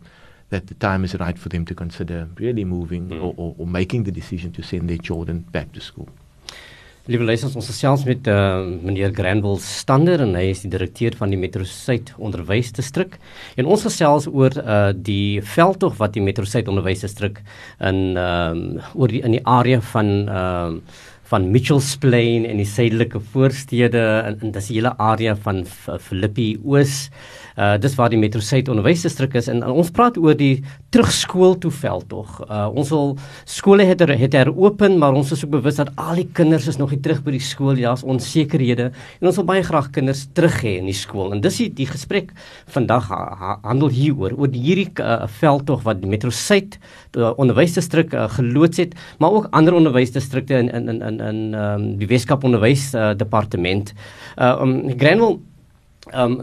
that 0.50 0.68
the 0.68 0.76
time 0.76 1.04
is 1.04 1.14
right 1.16 1.38
for 1.38 1.50
them 1.50 1.66
to 1.66 1.76
consider 1.76 2.28
really 2.38 2.64
moving 2.64 3.10
mm. 3.10 3.22
or, 3.22 3.34
or, 3.36 3.56
or, 3.58 3.68
making 3.68 4.04
the 4.04 4.12
decision 4.12 4.50
to 4.54 4.64
send 4.64 4.90
their 4.90 4.98
children 4.98 5.40
back 5.40 5.74
to 5.74 5.82
school. 5.82 6.08
Liewe 7.08 7.24
luisters, 7.24 7.54
ons 7.56 7.68
gesels 7.72 8.02
met 8.04 8.26
uh, 8.28 8.66
meneer 8.84 9.14
Granville 9.16 9.62
Stander 9.64 10.20
en 10.26 10.34
hy 10.36 10.50
is 10.52 10.66
die 10.66 10.72
direkteur 10.74 11.16
van 11.16 11.32
die 11.32 11.38
Metro 11.40 11.64
Suid 11.64 12.10
Onderwysdistrik. 12.20 13.16
En 13.56 13.70
ons 13.72 13.86
gesels 13.88 14.28
oor 14.28 14.52
uh, 14.60 14.90
die 14.92 15.40
veldtog 15.56 15.96
wat 16.02 16.18
die 16.18 16.24
Metro 16.26 16.44
Suid 16.44 16.68
Onderwysdistrik 16.68 17.40
in 17.80 18.20
uh, 18.20 18.52
oor 18.92 19.14
die 19.14 19.22
in 19.24 19.38
die 19.38 19.44
area 19.48 19.80
van 19.94 20.12
uh, 20.28 20.74
van 21.28 21.48
Mitchells 21.52 21.94
Plain 22.00 22.46
en 22.48 22.60
die 22.60 22.68
suidelike 22.68 23.20
voorstede 23.34 24.04
en, 24.28 24.38
en 24.44 24.54
dis 24.56 24.70
die 24.70 24.78
hele 24.78 24.94
area 25.00 25.36
van 25.48 25.64
Philippi 25.68 26.54
Oos. 26.64 27.08
Uh 27.58 27.74
dis 27.82 27.96
waar 27.98 28.12
die 28.14 28.20
Metro 28.22 28.38
Suid 28.44 28.68
onderwysdistrik 28.70 29.34
is 29.40 29.48
en, 29.50 29.64
en 29.66 29.74
ons 29.82 29.90
praat 29.90 30.18
oor 30.22 30.36
die 30.38 30.62
terugskool 30.94 31.56
toe 31.58 31.72
veld 31.74 32.06
tog. 32.12 32.36
Uh 32.46 32.68
ons 32.70 32.92
wil 32.94 33.16
skole 33.50 33.88
het 33.88 34.04
er, 34.06 34.14
het 34.20 34.38
heropen, 34.38 35.00
maar 35.02 35.18
ons 35.18 35.32
is 35.34 35.42
ook 35.46 35.56
bewus 35.56 35.80
dat 35.80 35.90
al 35.98 36.22
die 36.22 36.28
kinders 36.38 36.68
is 36.70 36.78
nog 36.78 36.94
nie 36.94 37.02
terug 37.02 37.24
by 37.26 37.34
die 37.34 37.42
skool. 37.42 37.74
Daar's 37.80 38.06
onsekerhede 38.06 38.92
en 38.92 39.32
ons 39.32 39.40
wil 39.42 39.48
baie 39.50 39.66
graag 39.66 39.90
kinders 39.96 40.28
terug 40.38 40.60
hê 40.62 40.76
in 40.84 40.92
die 40.92 40.98
skool. 40.98 41.34
En 41.34 41.42
dis 41.42 41.58
die, 41.64 41.72
die 41.82 41.90
gesprek 41.90 42.30
vandag 42.76 43.10
ha, 43.10 43.22
ha, 43.42 43.58
handel 43.66 43.90
hieroor 43.90 44.38
oor 44.38 44.54
hierdie 44.54 44.92
uh, 45.02 45.26
veld 45.40 45.66
tog 45.66 45.82
wat 45.88 46.04
die 46.04 46.14
Metro 46.14 46.30
Suid 46.30 46.78
uh, 47.18 47.34
onderwysdistrik 47.42 48.14
uh, 48.14 48.28
geloods 48.38 48.86
het, 48.86 48.94
maar 49.18 49.34
ook 49.34 49.50
ander 49.58 49.74
onderwysdistrikte 49.74 50.62
in 50.62 50.70
in 50.70 50.90
in 50.94 51.02
in 51.02 51.22
in 51.28 51.44
um, 51.58 51.92
die 51.98 52.08
Weskaap 52.08 52.46
onderwys 52.46 52.92
uh, 52.94 53.16
departement. 53.18 53.94
Uh 54.38 54.62
um, 54.62 54.80
Granville 54.94 55.40
um 56.14 56.42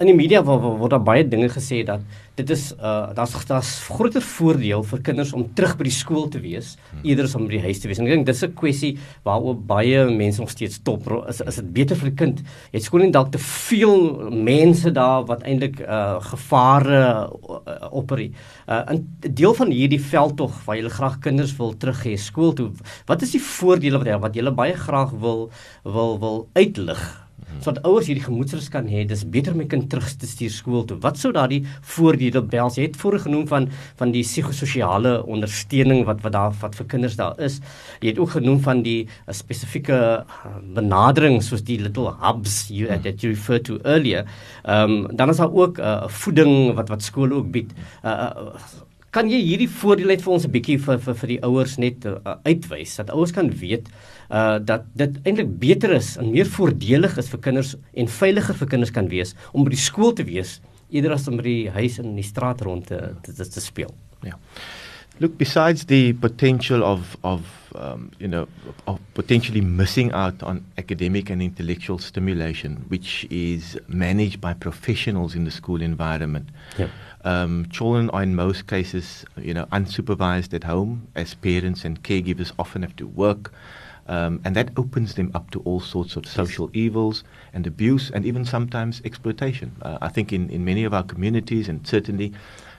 in 0.00 0.08
die 0.08 0.16
media 0.16 0.42
word, 0.42 0.64
word 0.80 0.90
daar 0.90 1.04
baie 1.06 1.24
dinge 1.28 1.48
gesê 1.52 1.82
dat 1.86 2.02
dit 2.36 2.50
is 2.50 2.72
uh 2.78 3.12
daar's 3.14 3.34
daar's 3.46 3.70
groter 3.92 4.24
voordeel 4.24 4.82
vir 4.88 5.02
kinders 5.06 5.32
om 5.36 5.44
terug 5.54 5.76
by 5.78 5.86
die 5.86 5.94
skool 5.94 6.28
te 6.32 6.40
wees 6.42 6.74
hmm. 6.90 7.04
eerder 7.04 7.28
as 7.28 7.36
om 7.38 7.44
by 7.46 7.54
die 7.54 7.62
huis 7.66 7.82
te 7.82 7.90
wees. 7.90 8.00
En 8.00 8.08
ek 8.08 8.16
dink 8.16 8.26
dis 8.26 8.42
'n 8.42 8.54
kwessie 8.58 8.92
waaroor 9.24 9.56
baie 9.56 10.04
mense 10.10 10.40
nog 10.40 10.50
steeds 10.50 10.82
top 10.82 11.06
is 11.28 11.40
is 11.40 11.60
dit 11.60 11.72
beter 11.72 11.96
vir 11.96 12.10
die 12.10 12.16
kind. 12.16 12.42
Jy 12.72 12.78
het 12.80 12.88
skool 12.88 13.04
nie 13.04 13.12
dalk 13.12 13.32
te 13.32 13.38
veel 13.38 14.32
mense 14.32 14.90
daar 14.90 15.26
wat 15.28 15.44
eintlik 15.44 15.80
uh 15.80 16.18
gevare 16.20 17.30
uh, 17.30 17.88
opereer. 17.92 18.32
Uh 18.66 18.82
'n 18.96 19.06
deel 19.20 19.54
van 19.54 19.70
hierdie 19.70 20.00
veldtog 20.00 20.64
waar 20.64 20.76
jy 20.76 20.88
graag 20.88 21.18
kinders 21.20 21.56
wil 21.56 21.76
terug 21.76 22.02
hê 22.04 22.16
skool 22.16 22.52
toe. 22.52 22.70
Wat 23.06 23.22
is 23.22 23.32
die 23.32 23.40
voordele 23.42 23.98
wat 23.98 24.06
jy 24.06 24.18
wat 24.18 24.34
jy 24.34 24.50
baie 24.50 24.74
graag 24.74 25.10
wil 25.10 25.50
wil 25.84 26.18
wil 26.18 26.48
uitlig? 26.54 27.21
Sodat 27.60 27.84
ouers 27.88 28.08
hierdie 28.10 28.24
gemoedsrus 28.24 28.68
kan 28.72 28.88
hê 28.90 29.04
dis 29.08 29.24
beter 29.24 29.54
om 29.54 29.62
my 29.62 29.66
kind 29.70 29.88
terug 29.90 30.08
te 30.18 30.28
stuur 30.28 30.52
skool 30.54 30.84
toe. 30.88 30.98
Wat 31.02 31.18
sou 31.20 31.32
daardie 31.34 31.62
voordele 31.94 32.42
bels 32.54 32.78
jy 32.78 32.88
het 32.88 32.98
voorheen 33.00 33.26
genoem 33.26 33.46
van 33.50 33.68
van 34.00 34.12
die 34.14 34.24
psigososiale 34.26 35.14
ondersteuning 35.24 36.04
wat 36.08 36.22
wat 36.24 36.36
daar 36.36 36.54
wat 36.60 36.78
vir 36.78 36.88
kinders 36.94 37.16
daar 37.20 37.38
is. 37.38 37.60
Jy 38.00 38.14
het 38.14 38.22
ook 38.22 38.36
genoem 38.36 38.60
van 38.64 38.82
die 38.86 39.00
uh, 39.06 39.34
spesifieke 39.34 39.98
uh, 40.22 40.54
benadering 40.76 41.42
soos 41.42 41.64
die 41.66 41.80
little 41.82 42.14
hubs 42.22 42.66
you 42.70 42.88
uh, 42.88 43.00
that 43.02 43.22
you 43.22 43.32
referred 43.34 43.66
to 43.68 43.78
earlier. 43.84 44.24
Um, 44.64 45.06
dan 45.16 45.28
is 45.28 45.42
daar 45.42 45.52
ook 45.52 45.78
uh, 45.78 46.08
voeding 46.08 46.74
wat 46.74 46.88
wat 46.88 47.02
skole 47.02 47.34
ook 47.34 47.50
bied. 47.52 47.72
Uh, 48.04 48.10
uh, 48.10 48.90
Kan 49.12 49.28
jy 49.28 49.42
hierdie 49.44 49.68
voordele 49.68 50.14
net 50.14 50.22
vir 50.24 50.32
ons 50.32 50.46
'n 50.46 50.52
bietjie 50.52 50.78
vir 50.80 50.98
vir 50.98 51.14
vir 51.20 51.28
die 51.28 51.40
ouers 51.44 51.78
net 51.78 52.06
uh, 52.08 52.36
uitwys 52.48 52.96
dat 52.96 53.10
ouers 53.12 53.32
kan 53.32 53.50
weet 53.50 53.88
uh 54.32 54.58
dat 54.58 54.86
dit 54.96 55.18
eintlik 55.24 55.50
beter 55.60 55.92
is 55.92 56.16
en 56.16 56.32
meer 56.32 56.48
voordelig 56.48 57.18
is 57.18 57.28
vir 57.28 57.40
kinders 57.40 57.74
en 57.92 58.08
veiliger 58.08 58.54
vir 58.54 58.68
kinders 58.68 58.90
kan 58.90 59.08
wees 59.08 59.34
om 59.52 59.64
by 59.64 59.70
die 59.70 59.84
skool 59.88 60.12
te 60.16 60.24
wees 60.24 60.60
eerder 60.92 61.12
as 61.16 61.28
om 61.28 61.36
by 61.36 61.44
die 61.44 61.70
huis 61.72 61.98
en 62.00 62.12
in 62.12 62.20
die 62.20 62.26
straat 62.26 62.62
rond 62.64 62.86
te 62.86 63.14
te, 63.22 63.32
te, 63.34 63.60
speel. 63.60 63.92
Ja. 64.24 64.38
Look 65.20 65.36
besides 65.36 65.84
the 65.86 66.14
potential 66.14 66.82
of 66.82 67.16
of 67.22 67.42
um 67.76 68.10
you 68.18 68.28
know 68.28 68.46
of 68.86 68.98
potentially 69.14 69.60
missing 69.60 70.12
out 70.12 70.42
on 70.42 70.64
academic 70.78 71.30
and 71.30 71.42
intellectual 71.42 71.98
stimulation 71.98 72.84
which 72.88 73.26
is 73.30 73.76
managed 73.86 74.40
by 74.40 74.54
professionals 74.54 75.34
in 75.34 75.44
the 75.44 75.50
school 75.50 75.82
environment. 75.82 76.48
Yeah. 76.78 76.88
Um, 77.24 77.66
children 77.70 78.10
are 78.10 78.22
in 78.22 78.34
most 78.34 78.66
cases, 78.66 79.24
you 79.36 79.54
know, 79.54 79.66
unsupervised 79.66 80.52
at 80.54 80.64
home 80.64 81.06
as 81.14 81.34
parents 81.34 81.84
and 81.84 82.02
caregivers 82.02 82.52
often 82.58 82.82
have 82.82 82.96
to 82.96 83.06
work. 83.06 83.52
Um, 84.08 84.40
and 84.44 84.56
that 84.56 84.70
opens 84.76 85.14
them 85.14 85.30
up 85.32 85.50
to 85.52 85.60
all 85.60 85.78
sorts 85.78 86.16
of 86.16 86.26
social 86.26 86.68
evils 86.72 87.22
and 87.52 87.66
abuse 87.66 88.10
and 88.10 88.26
even 88.26 88.44
sometimes 88.44 89.00
exploitation. 89.04 89.76
Uh, 89.82 89.98
I 90.00 90.08
think 90.08 90.32
in, 90.32 90.50
in 90.50 90.64
many 90.64 90.82
of 90.82 90.92
our 90.92 91.04
communities 91.04 91.68
and 91.68 91.86
certainly 91.86 92.32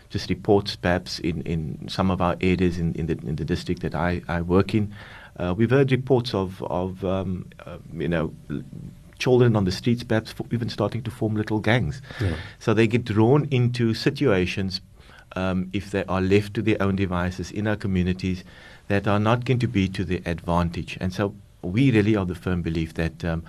just 0.09 0.29
reports 0.29 0.75
perhaps 0.75 1.19
in, 1.19 1.41
in 1.43 1.88
some 1.88 2.12
of 2.12 2.21
our 2.21 2.36
areas 2.41 2.77
in, 2.77 2.93
in, 2.95 3.06
the, 3.08 3.17
in 3.25 3.38
the 3.38 3.45
district 3.45 3.82
that 3.84 3.95
I, 3.95 4.21
I 4.27 4.41
work 4.41 4.75
in, 4.75 4.93
uh, 5.38 5.53
we've 5.58 5.71
heard 5.71 5.91
reports 5.91 6.34
of, 6.34 6.62
of 6.63 7.03
um, 7.06 7.47
uh, 7.65 7.77
you 7.93 8.10
know, 8.10 8.34
children 9.23 9.55
on 9.55 9.63
the 9.65 9.71
streets 9.71 10.03
perhaps 10.03 10.33
even 10.51 10.69
starting 10.69 11.03
to 11.03 11.12
form 11.12 11.36
little 11.36 11.59
gangs. 11.59 12.01
Yeah. 12.19 12.36
So 12.59 12.73
they 12.73 12.88
get 12.88 13.05
drawn 13.05 13.47
into 13.59 13.93
situations 13.93 14.81
um, 15.36 15.69
if 15.73 15.91
they 15.91 16.03
are 16.05 16.21
left 16.21 16.53
to 16.55 16.62
their 16.62 16.79
own 16.81 16.95
devices 16.95 17.51
in 17.51 17.67
our 17.67 17.77
communities 17.77 18.43
that 18.88 19.07
are 19.07 19.19
not 19.19 19.45
going 19.45 19.59
to 19.59 19.67
be 19.67 19.88
to 19.97 20.03
their 20.03 20.21
advantage. 20.25 20.97
And 20.99 21.13
so 21.13 21.33
we 21.62 21.91
really 21.91 22.15
are 22.15 22.25
the 22.25 22.36
firm 22.36 22.62
belief 22.62 22.93
that 22.95 23.23
um, 23.23 23.43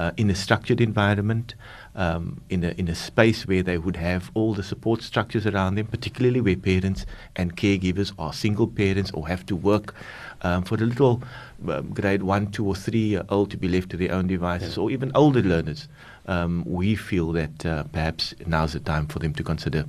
uh, 0.00 0.12
in 0.16 0.30
a 0.30 0.34
structured 0.34 0.80
environment, 0.80 1.54
um, 1.94 2.40
in, 2.48 2.64
a, 2.64 2.70
in 2.78 2.88
a 2.88 2.94
space 2.94 3.46
where 3.46 3.62
they 3.62 3.76
would 3.76 3.96
have 3.96 4.30
all 4.32 4.54
the 4.54 4.62
support 4.62 5.02
structures 5.02 5.46
around 5.46 5.74
them, 5.74 5.86
particularly 5.86 6.40
where 6.40 6.56
parents 6.56 7.04
and 7.36 7.54
caregivers 7.54 8.10
are 8.18 8.32
single 8.32 8.66
parents 8.66 9.10
or 9.10 9.28
have 9.28 9.44
to 9.44 9.54
work 9.54 9.94
um, 10.40 10.62
for 10.62 10.78
the 10.78 10.86
little 10.86 11.22
um, 11.68 11.90
grade 11.90 12.22
one, 12.22 12.50
two, 12.50 12.66
or 12.66 12.74
three 12.74 13.08
year 13.12 13.24
old 13.28 13.50
to 13.50 13.58
be 13.58 13.68
left 13.68 13.90
to 13.90 13.98
their 13.98 14.12
own 14.12 14.26
devices, 14.26 14.78
yeah. 14.78 14.82
or 14.82 14.90
even 14.90 15.12
older 15.14 15.42
learners, 15.42 15.86
um, 16.30 16.64
we 16.66 16.94
feel 16.94 17.32
that 17.32 17.66
uh, 17.66 17.82
perhaps 17.92 18.34
now's 18.46 18.72
the 18.72 18.80
time 18.80 19.06
for 19.06 19.18
them 19.18 19.34
to 19.34 19.42
consider 19.42 19.84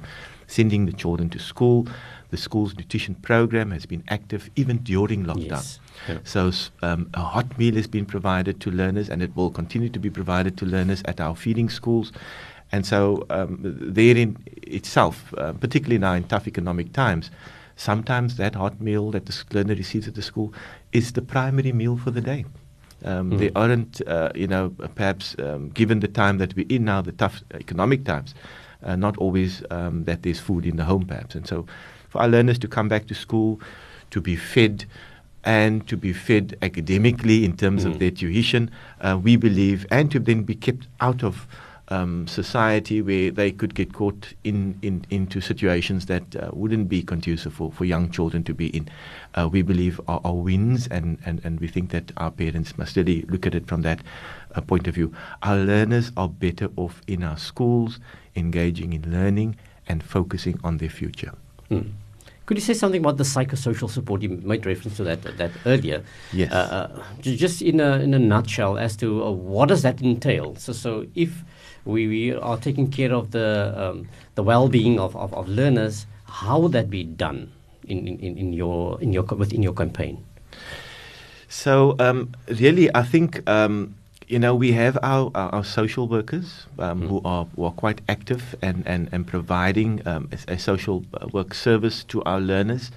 sending 0.47 0.85
the 0.85 0.91
children 0.91 1.29
to 1.29 1.39
school. 1.39 1.87
The 2.31 2.37
school's 2.37 2.75
nutrition 2.75 3.15
program 3.15 3.71
has 3.71 3.85
been 3.85 4.03
active 4.09 4.49
even 4.55 4.77
during 4.79 5.25
lockdown. 5.25 5.49
Yes. 5.49 5.79
Yeah. 6.09 6.17
So 6.23 6.51
um, 6.81 7.09
a 7.13 7.21
hot 7.21 7.57
meal 7.57 7.75
has 7.75 7.87
been 7.87 8.05
provided 8.05 8.59
to 8.61 8.71
learners, 8.71 9.09
and 9.09 9.21
it 9.21 9.35
will 9.35 9.51
continue 9.51 9.89
to 9.89 9.99
be 9.99 10.09
provided 10.09 10.57
to 10.57 10.65
learners 10.65 11.01
at 11.05 11.21
our 11.21 11.35
feeding 11.35 11.69
schools. 11.69 12.11
And 12.71 12.85
so, 12.85 13.25
um, 13.29 13.59
therein 13.61 14.37
itself, 14.63 15.33
uh, 15.37 15.51
particularly 15.53 15.99
now 15.99 16.13
in 16.13 16.23
tough 16.23 16.47
economic 16.47 16.93
times, 16.93 17.29
sometimes 17.75 18.37
that 18.37 18.55
hot 18.55 18.79
meal 18.79 19.11
that 19.11 19.25
the 19.25 19.43
learner 19.51 19.75
receives 19.75 20.07
at 20.07 20.15
the 20.15 20.21
school 20.21 20.53
is 20.93 21.11
the 21.11 21.21
primary 21.21 21.73
meal 21.73 21.97
for 21.97 22.11
the 22.11 22.21
day. 22.21 22.45
Um, 23.03 23.31
mm. 23.31 23.37
They 23.39 23.51
aren't, 23.55 24.05
uh, 24.07 24.31
you 24.35 24.47
know, 24.47 24.69
perhaps 24.95 25.35
um, 25.39 25.69
given 25.69 25.99
the 25.99 26.07
time 26.07 26.37
that 26.37 26.55
we're 26.55 26.67
in 26.69 26.85
now, 26.85 27.01
the 27.01 27.11
tough 27.11 27.43
economic 27.53 28.05
times, 28.05 28.33
uh, 28.83 28.95
not 28.95 29.17
always 29.17 29.63
um, 29.69 30.03
that 30.05 30.23
there's 30.23 30.39
food 30.39 30.65
in 30.65 30.77
the 30.77 30.85
home, 30.85 31.05
perhaps. 31.05 31.35
And 31.35 31.47
so, 31.47 31.65
for 32.09 32.21
our 32.21 32.27
learners 32.27 32.59
to 32.59 32.67
come 32.67 32.87
back 32.89 33.07
to 33.07 33.15
school, 33.15 33.59
to 34.11 34.21
be 34.21 34.35
fed, 34.35 34.85
and 35.43 35.87
to 35.87 35.97
be 35.97 36.13
fed 36.13 36.57
academically 36.61 37.43
in 37.43 37.57
terms 37.57 37.83
mm. 37.83 37.91
of 37.91 37.99
their 37.99 38.11
tuition, 38.11 38.69
uh, 39.01 39.19
we 39.21 39.35
believe, 39.35 39.85
and 39.89 40.11
to 40.11 40.19
then 40.19 40.43
be 40.43 40.55
kept 40.55 40.87
out 40.99 41.23
of 41.23 41.47
um, 41.91 42.25
society 42.25 43.01
where 43.01 43.29
they 43.29 43.51
could 43.51 43.75
get 43.75 43.93
caught 43.93 44.33
in, 44.43 44.79
in 44.81 45.05
into 45.09 45.41
situations 45.41 46.05
that 46.05 46.35
uh, 46.35 46.49
wouldn't 46.53 46.87
be 46.87 47.03
conducive 47.03 47.53
for, 47.53 47.71
for 47.71 47.85
young 47.85 48.09
children 48.09 48.43
to 48.45 48.53
be 48.53 48.67
in. 48.67 48.89
Uh, 49.35 49.49
we 49.51 49.61
believe 49.61 49.99
are, 50.07 50.21
are 50.23 50.33
wins, 50.33 50.87
and, 50.87 51.17
and, 51.25 51.41
and 51.43 51.59
we 51.59 51.67
think 51.67 51.91
that 51.91 52.11
our 52.17 52.31
parents 52.31 52.77
must 52.77 52.95
really 52.95 53.23
look 53.23 53.45
at 53.45 53.53
it 53.53 53.67
from 53.67 53.81
that 53.81 53.99
uh, 54.55 54.61
point 54.61 54.87
of 54.87 54.95
view. 54.95 55.13
Our 55.43 55.57
learners 55.57 56.11
are 56.15 56.29
better 56.29 56.69
off 56.77 57.01
in 57.07 57.23
our 57.23 57.37
schools, 57.37 57.99
engaging 58.35 58.93
in 58.93 59.11
learning 59.11 59.57
and 59.87 60.01
focusing 60.01 60.59
on 60.63 60.77
their 60.77 60.89
future. 60.89 61.33
Mm. 61.69 61.91
Could 62.45 62.57
you 62.57 62.63
say 62.63 62.73
something 62.73 62.99
about 62.99 63.17
the 63.17 63.23
psychosocial 63.23 63.89
support? 63.89 64.21
You 64.21 64.29
made 64.29 64.65
reference 64.65 64.97
to 64.97 65.03
that 65.05 65.21
that 65.37 65.51
earlier. 65.65 66.03
Yes. 66.33 66.51
Uh, 66.51 66.55
uh 66.97 67.01
just 67.21 67.61
in 67.61 67.79
a 67.79 67.99
in 67.99 68.13
a 68.13 68.19
nutshell, 68.19 68.77
as 68.77 68.97
to 68.97 69.23
uh, 69.23 69.31
what 69.31 69.69
does 69.69 69.83
that 69.83 70.01
entail? 70.01 70.55
So, 70.55 70.73
so 70.73 71.05
if 71.15 71.43
we, 71.85 72.07
we 72.07 72.33
are 72.33 72.57
taking 72.57 72.89
care 72.89 73.13
of 73.13 73.31
the 73.31 73.73
um, 73.75 74.07
the 74.35 74.43
well-being 74.43 74.99
of, 74.99 75.15
of, 75.15 75.33
of, 75.33 75.47
learners. 75.47 76.05
How 76.25 76.59
would 76.59 76.71
that 76.73 76.89
be 76.89 77.03
done 77.03 77.51
in, 77.87 78.07
in, 78.07 78.37
in 78.37 78.53
your 78.53 79.01
in 79.01 79.13
your 79.13 79.23
within 79.23 79.63
your 79.63 79.73
campaign? 79.73 80.23
So 81.47 81.95
um, 81.99 82.31
really, 82.47 82.93
I 82.95 83.03
think 83.03 83.47
um, 83.49 83.95
you 84.27 84.39
know 84.39 84.55
we 84.55 84.71
have 84.73 84.97
our 85.03 85.31
our, 85.35 85.49
our 85.55 85.63
social 85.63 86.07
workers 86.07 86.65
mm. 86.77 87.07
who 87.07 87.21
are 87.25 87.45
who 87.55 87.65
are 87.65 87.73
quite 87.73 88.01
active 88.07 88.55
and 88.61 88.83
and, 88.85 89.09
and 89.11 89.27
providing 89.27 90.01
um, 90.07 90.29
a, 90.31 90.53
a, 90.53 90.59
social 90.59 91.03
work 91.33 91.53
service 91.53 92.03
to 92.05 92.23
our 92.23 92.39
learners. 92.39 92.91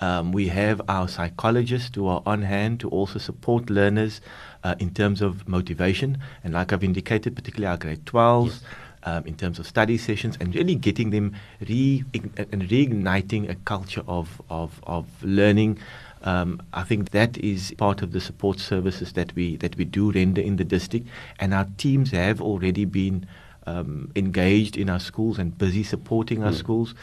Um, 0.00 0.32
we 0.32 0.48
have 0.48 0.80
our 0.88 1.08
psychologists 1.08 1.94
who 1.94 2.06
are 2.06 2.22
on 2.24 2.42
hand 2.42 2.80
to 2.80 2.88
also 2.88 3.18
support 3.18 3.68
learners 3.68 4.20
uh, 4.64 4.74
in 4.78 4.90
terms 4.90 5.20
of 5.22 5.48
motivation. 5.48 6.18
And 6.44 6.54
like 6.54 6.72
I've 6.72 6.84
indicated, 6.84 7.34
particularly 7.34 7.70
our 7.70 7.76
grade 7.76 8.04
12s, 8.04 8.46
yes. 8.46 8.62
um, 9.04 9.26
in 9.26 9.36
terms 9.36 9.58
of 9.58 9.66
study 9.66 9.98
sessions, 9.98 10.36
and 10.40 10.54
really 10.54 10.74
getting 10.74 11.10
them 11.10 11.34
re- 11.68 12.04
and 12.14 12.68
reigniting 12.68 13.50
a 13.50 13.54
culture 13.56 14.02
of, 14.06 14.40
of, 14.50 14.80
of 14.84 15.06
learning 15.22 15.78
Um, 16.22 16.60
I 16.72 16.82
think 16.82 17.10
that 17.10 17.38
is 17.38 17.72
part 17.78 18.02
of 18.02 18.12
the 18.12 18.20
support 18.20 18.58
services 18.58 19.12
that 19.12 19.34
we 19.34 19.56
that 19.58 19.76
we 19.76 19.84
do 19.84 20.10
render 20.10 20.40
in 20.40 20.56
the 20.56 20.64
district, 20.64 21.06
and 21.38 21.54
our 21.54 21.66
teams 21.76 22.10
have 22.10 22.40
already 22.40 22.84
been 22.84 23.26
um, 23.66 24.10
engaged 24.16 24.76
in 24.76 24.90
our 24.90 25.00
schools 25.00 25.38
and 25.38 25.56
busy 25.56 25.82
supporting 25.82 26.42
our 26.42 26.52
mm. 26.52 26.56
schools, 26.56 26.94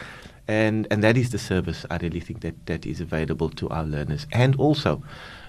and 0.48 0.88
and 0.92 1.04
that 1.04 1.18
is 1.18 1.30
the 1.30 1.40
service 1.40 1.86
I 1.90 1.98
really 1.98 2.20
think 2.20 2.42
that 2.42 2.66
that 2.66 2.86
is 2.86 3.02
available 3.02 3.50
to 3.50 3.70
our 3.70 3.86
learners, 3.86 4.28
and 4.32 4.56
also. 4.58 5.02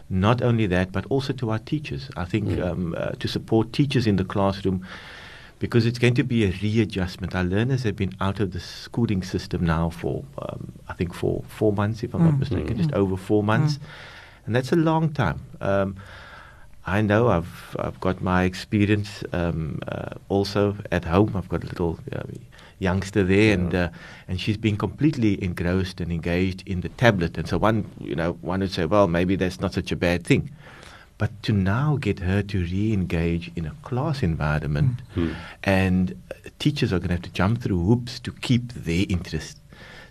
Not 0.09 0.41
only 0.41 0.69
that, 0.69 0.93
but 0.93 1.05
also 1.11 1.33
to 1.33 1.51
our 1.51 1.59
teachers. 1.59 2.11
I 2.17 2.27
think 2.27 2.47
mm. 2.47 2.65
um, 2.65 2.95
uh, 2.97 3.11
to 3.19 3.27
support 3.27 3.73
teachers 3.73 4.07
in 4.07 4.15
the 4.15 4.25
classroom, 4.25 4.87
because 5.59 5.85
it's 5.85 5.99
going 5.99 6.15
to 6.15 6.23
be 6.23 6.45
a 6.45 6.53
readjustment. 6.63 7.35
Our 7.35 7.43
learners 7.43 7.83
have 7.83 7.97
been 7.97 8.15
out 8.21 8.39
of 8.39 8.53
the 8.53 8.61
schooling 8.61 9.25
system 9.25 9.67
now 9.67 9.91
for, 9.91 10.23
um, 10.39 10.73
I 10.89 10.93
think, 10.93 11.13
for 11.13 11.43
four 11.49 11.73
months, 11.73 12.05
if 12.05 12.15
I'm 12.15 12.21
mm. 12.21 12.27
not 12.27 12.39
mistaken, 12.39 12.75
mm. 12.75 12.77
just 12.77 12.93
over 12.93 13.17
four 13.17 13.43
months, 13.43 13.79
mm. 13.79 13.81
and 14.47 14.55
that's 14.55 14.71
a 14.71 14.77
long 14.77 15.13
time. 15.13 15.41
Um, 15.61 15.97
I 16.87 17.03
know 17.03 17.29
I've 17.29 17.77
I've 17.81 17.99
got 18.01 18.23
my 18.23 18.45
experience 18.45 19.25
um, 19.33 19.81
uh, 19.89 20.15
also 20.29 20.77
at 20.93 21.05
home. 21.05 21.33
I've 21.35 21.49
got 21.49 21.65
a 21.65 21.67
little 21.67 21.99
uh, 22.13 22.23
youngster 22.79 23.25
there, 23.25 23.49
yeah. 23.49 23.55
and 23.55 23.75
uh, 23.75 23.89
and 24.29 24.41
she's 24.41 24.57
been 24.57 24.77
completely 24.77 25.43
engrossed 25.43 26.01
and 26.01 26.13
engaged 26.13 26.63
in 26.67 26.83
the 26.83 26.89
tablet. 26.91 27.37
And 27.37 27.49
so 27.49 27.59
one 27.59 27.91
you 28.01 28.15
know 28.15 28.35
one 28.41 28.61
would 28.61 28.71
say, 28.71 28.87
well, 28.87 29.09
maybe 29.09 29.35
that's 29.35 29.61
not 29.61 29.75
such 29.75 29.91
a 29.91 29.97
bad 29.97 30.25
thing. 30.25 30.51
But 31.19 31.43
to 31.45 31.53
now 31.53 31.97
get 31.97 32.19
her 32.21 32.43
to 32.43 32.59
re-engage 32.59 33.51
in 33.57 33.65
a 33.67 33.75
class 33.83 34.23
environment, 34.23 35.01
mm-hmm. 35.17 35.33
and 35.65 36.15
teachers 36.59 36.93
are 36.93 36.99
going 36.99 37.09
to 37.09 37.15
have 37.15 37.23
to 37.23 37.33
jump 37.33 37.63
through 37.63 37.83
hoops 37.83 38.21
to 38.21 38.33
keep 38.33 38.73
their 38.75 39.07
interest. 39.09 39.59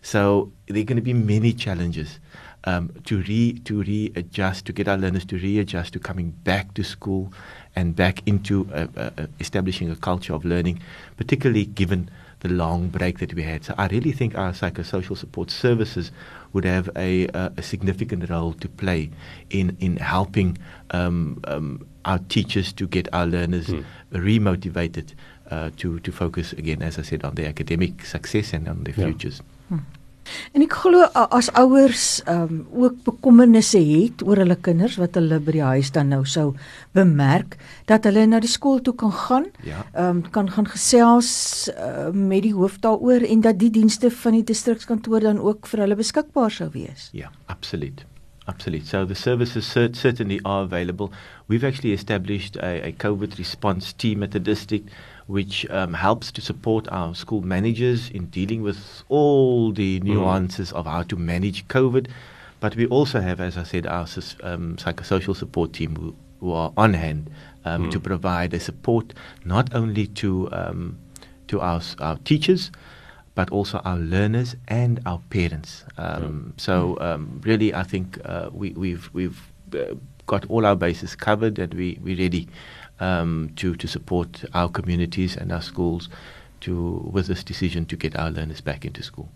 So 0.01 0.51
there 0.67 0.81
are 0.81 0.85
going 0.85 0.97
to 0.97 1.03
be 1.03 1.13
many 1.13 1.53
challenges 1.53 2.19
um, 2.65 2.91
to 3.06 3.21
re 3.21 3.54
to 3.65 3.82
readjust, 3.82 4.65
to 4.65 4.73
get 4.73 4.88
our 4.88 4.97
learners 4.97 5.25
to 5.25 5.38
readjust 5.38 5.93
to 5.93 5.99
coming 5.99 6.32
back 6.43 6.73
to 6.73 6.84
school 6.84 7.32
and 7.75 7.95
back 7.95 8.21
into 8.25 8.69
uh, 8.73 8.88
uh, 8.97 9.10
uh, 9.17 9.28
establishing 9.39 9.91
a 9.91 9.95
culture 9.95 10.34
of 10.34 10.45
learning, 10.45 10.80
particularly 11.17 11.65
given 11.65 12.10
the 12.39 12.49
long 12.49 12.89
break 12.89 13.19
that 13.19 13.34
we 13.34 13.43
had. 13.43 13.63
So 13.63 13.73
I 13.78 13.88
really 13.88 14.12
think 14.12 14.38
our 14.38 14.51
psychosocial 14.51 15.17
support 15.17 15.49
services 15.49 16.12
would 16.54 16.65
have 16.65 16.89
a, 16.95 17.28
a, 17.28 17.51
a 17.58 17.62
significant 17.62 18.30
role 18.30 18.54
to 18.54 18.69
play 18.69 19.10
in 19.49 19.78
in 19.80 19.97
helping 19.97 20.58
um, 20.91 21.39
um, 21.45 21.86
our 22.06 22.19
teachers 22.19 22.73
to 22.73 22.88
get 22.88 23.08
our 23.13 23.25
learners 23.25 23.67
mm. 23.67 23.84
remotivated 24.12 25.13
uh, 25.51 25.69
to 25.78 25.99
to 25.99 26.12
focus 26.12 26.54
again, 26.54 26.82
as 26.82 26.97
I 26.97 27.04
said, 27.04 27.23
on 27.23 27.36
their 27.36 27.47
academic 27.47 28.06
success 28.06 28.54
and 28.54 28.67
on 28.67 28.84
their 28.84 28.95
yeah. 28.95 29.06
futures. 29.06 29.41
Hmm. 29.69 29.80
En 30.53 30.63
ek 30.65 30.73
glo 30.81 31.05
as 31.13 31.51
ouers 31.59 32.21
um, 32.31 32.63
ook 32.73 32.97
bekommernisse 33.07 33.79
het 33.79 34.23
oor 34.25 34.41
hulle 34.41 34.57
kinders 34.67 34.97
wat 35.01 35.17
hulle 35.19 35.39
by 35.39 35.57
die 35.57 35.65
huis 35.65 35.91
dan 35.95 36.09
nou 36.13 36.23
sou 36.25 36.53
bemerk 36.97 37.57
dat 37.89 38.07
hulle 38.07 38.25
na 38.29 38.39
die 38.43 38.51
skool 38.51 38.81
toe 38.81 38.95
kan 38.95 39.13
gaan. 39.25 39.45
Ja. 39.63 39.85
Ehm 39.93 40.17
um, 40.17 40.23
kan 40.31 40.49
gaan 40.51 40.67
gesels 40.67 41.31
uh, 41.75 42.09
met 42.11 42.43
die 42.43 42.55
hoof 42.55 42.79
daaroor 42.83 43.23
en 43.27 43.41
dat 43.45 43.59
die 43.59 43.71
dienste 43.71 44.11
van 44.11 44.39
die 44.39 44.43
distrikskantoor 44.43 45.19
dan 45.19 45.39
ook 45.39 45.67
vir 45.67 45.85
hulle 45.85 45.95
beskikbaar 45.95 46.51
sou 46.51 46.69
wees. 46.73 47.09
Ja, 47.13 47.31
absoluut. 47.45 48.05
Absolutely. 48.47 48.85
So 48.85 49.05
the 49.05 49.15
services 49.15 49.65
cert- 49.65 49.95
certainly 49.95 50.39
are 50.43 50.63
available. 50.63 51.11
We've 51.47 51.63
actually 51.63 51.93
established 51.93 52.57
a, 52.57 52.88
a 52.88 52.91
COVID 52.91 53.38
response 53.39 53.91
team 53.93 54.21
at 54.21 54.31
the 54.31 54.39
district 54.39 54.89
which 55.27 55.67
um, 55.69 55.93
helps 55.93 56.31
to 56.31 56.41
support 56.41 56.88
our 56.91 57.15
school 57.15 57.41
managers 57.41 58.09
in 58.09 58.27
dealing 58.27 58.61
with 58.61 59.03
all 59.09 59.71
the 59.71 59.99
mm-hmm. 59.99 60.13
nuances 60.13 60.71
mm. 60.71 60.75
of 60.75 60.85
how 60.85 61.03
to 61.03 61.15
manage 61.15 61.67
COVID. 61.67 62.07
But 62.59 62.75
we 62.75 62.85
also 62.88 63.21
have, 63.21 63.39
as 63.39 63.57
I 63.57 63.63
said, 63.63 63.85
our 63.88 64.07
um, 64.43 64.75
psychosocial 64.77 65.35
support 65.35 65.73
team 65.73 65.95
who, 65.95 66.15
who 66.39 66.51
are 66.51 66.71
on 66.77 66.93
hand 66.93 67.29
um, 67.65 67.88
mm. 67.88 67.91
to 67.91 67.99
provide 67.99 68.53
a 68.53 68.59
support 68.59 69.13
not 69.43 69.73
only 69.73 70.07
to 70.07 70.49
um, 70.51 70.97
to 71.47 71.61
our, 71.61 71.81
our 71.99 72.17
teachers, 72.19 72.71
but 73.35 73.49
also 73.51 73.79
our 73.79 73.97
learners 73.97 74.55
and 74.67 74.99
our 75.05 75.19
parents. 75.29 75.83
Um, 75.97 76.53
mm. 76.55 76.61
So 76.61 76.97
um, 77.01 77.41
really, 77.43 77.73
I 77.73 77.83
think 77.83 78.19
uh, 78.25 78.49
we, 78.51 78.71
we've 78.71 79.09
we've 79.13 79.39
uh, 79.73 79.95
got 80.27 80.45
all 80.49 80.65
our 80.65 80.75
bases 80.75 81.15
covered 81.15 81.59
and 81.59 81.73
we 81.73 81.99
we're 82.01 82.17
ready 82.17 82.47
um, 82.99 83.51
to 83.55 83.75
to 83.75 83.88
support 83.88 84.45
our 84.53 84.69
communities 84.69 85.36
and 85.36 85.51
our 85.51 85.62
schools 85.62 86.10
to 86.62 87.10
with 87.12 87.27
this 87.27 87.43
decision 87.43 87.86
to 87.86 87.95
get 87.95 88.15
our 88.15 88.31
learners 88.31 88.62
back 88.62 88.86
into 88.86 89.03
school. 89.03 89.29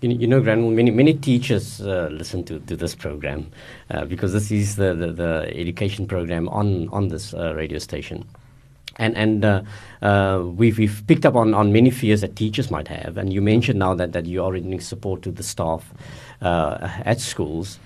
You, 0.00 0.10
you 0.10 0.26
know, 0.26 0.40
Granville, 0.40 0.70
many 0.70 0.90
many 0.90 1.14
teachers 1.14 1.80
uh, 1.80 2.08
listen 2.12 2.44
to, 2.44 2.58
to 2.60 2.76
this 2.76 2.94
program 2.94 3.50
uh, 3.90 4.04
because 4.04 4.32
this 4.32 4.50
is 4.50 4.76
the, 4.76 4.94
the, 4.94 5.12
the, 5.12 5.50
education 5.54 6.06
program 6.06 6.48
on 6.48 6.88
on 6.90 7.08
this 7.08 7.34
uh, 7.34 7.54
radio 7.54 7.78
station. 7.78 8.24
And 8.96 9.16
and 9.16 9.44
uh, 9.44 9.62
uh, 10.02 10.42
we've 10.44 10.76
we've 10.76 11.02
picked 11.06 11.24
up 11.24 11.34
on, 11.34 11.54
on 11.54 11.72
many 11.72 11.90
fears 11.90 12.20
that 12.20 12.36
teachers 12.36 12.70
might 12.70 12.88
have, 12.88 13.16
and 13.16 13.32
you 13.32 13.40
mentioned 13.40 13.78
now 13.78 13.94
that, 13.94 14.12
that 14.12 14.26
you 14.26 14.44
are 14.44 14.52
rendering 14.52 14.80
support 14.80 15.22
to 15.22 15.30
the 15.30 15.42
staff 15.42 15.94
uh, 16.42 16.76
at 17.04 17.18
schools 17.20 17.78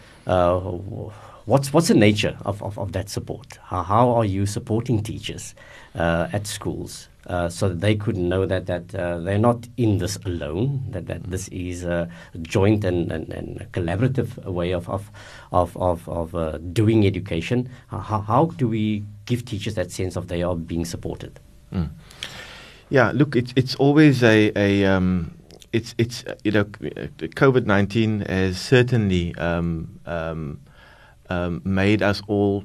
what's 1.47 1.73
what's 1.73 1.89
the 1.89 1.95
nature 1.95 2.37
of, 2.45 2.63
of, 2.63 2.79
of 2.79 2.93
that 2.93 3.09
support? 3.09 3.59
How, 3.65 3.83
how, 3.83 4.11
are 4.11 4.25
you 4.25 4.45
supporting 4.47 5.03
teachers 5.03 5.55
uh, 5.95 6.29
at 6.33 6.47
schools 6.47 7.09
uh, 7.27 7.49
so 7.49 7.69
that 7.71 7.81
they 7.81 7.97
could 7.97 8.17
know 8.17 8.45
that 8.47 8.67
that 8.67 8.95
uh, 8.95 9.19
they're 9.19 9.39
not 9.39 9.67
in 9.77 9.99
this 9.99 10.17
alone? 10.25 10.85
That 10.91 11.07
that 11.07 11.25
this 11.25 11.49
is 11.49 11.85
a 11.85 12.11
joint 12.43 12.85
and, 12.85 13.11
and, 13.11 13.33
and 13.33 13.61
a 13.61 13.67
collaborative 13.67 14.45
way 14.45 14.73
of 14.73 14.89
of 14.91 15.11
of 15.53 15.77
of, 15.77 16.09
of 16.09 16.35
uh, 16.35 16.59
doing 16.59 17.07
education. 17.07 17.71
How, 17.89 18.21
how 18.21 18.47
do 18.47 18.69
we 18.69 19.05
give 19.25 19.45
teachers 19.45 19.75
that 19.75 19.91
sense 19.91 20.17
of 20.17 20.29
they 20.29 20.43
are 20.43 20.57
being 20.57 20.85
supported? 20.85 21.41
Mm. 21.73 21.91
Yeah, 22.91 23.13
look, 23.15 23.35
it's 23.35 23.53
it's 23.57 23.75
always 23.77 24.23
a 24.23 24.53
a 24.57 24.85
um, 24.85 25.37
it's 25.73 25.95
it's 25.99 26.25
you 26.45 26.53
know 26.53 26.65
COVID 26.65 27.67
nineteen 27.67 28.21
has 28.21 28.61
certainly 28.61 29.35
um, 29.37 30.01
um, 30.07 30.61
um, 31.29 31.61
made 31.65 32.03
us 32.03 32.23
all 32.27 32.65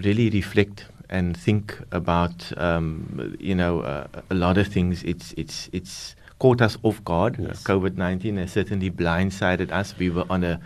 really 0.00 0.30
reflect 0.30 0.86
and 1.08 1.36
think 1.36 1.78
about 1.92 2.52
um, 2.58 3.36
you 3.38 3.54
know 3.54 3.80
uh, 3.80 4.06
a 4.30 4.34
lot 4.34 4.58
of 4.58 4.66
things. 4.68 5.02
It's 5.04 5.32
it's 5.36 5.68
it's 5.72 6.16
caught 6.38 6.60
us 6.60 6.76
off 6.82 7.02
guard. 7.04 7.36
Yes. 7.38 7.62
COVID 7.62 7.96
nineteen 7.96 8.36
has 8.36 8.52
certainly 8.52 8.90
blindsided 8.90 9.70
us. 9.70 9.96
We 9.98 10.10
were 10.10 10.24
on 10.28 10.44
a 10.44 10.60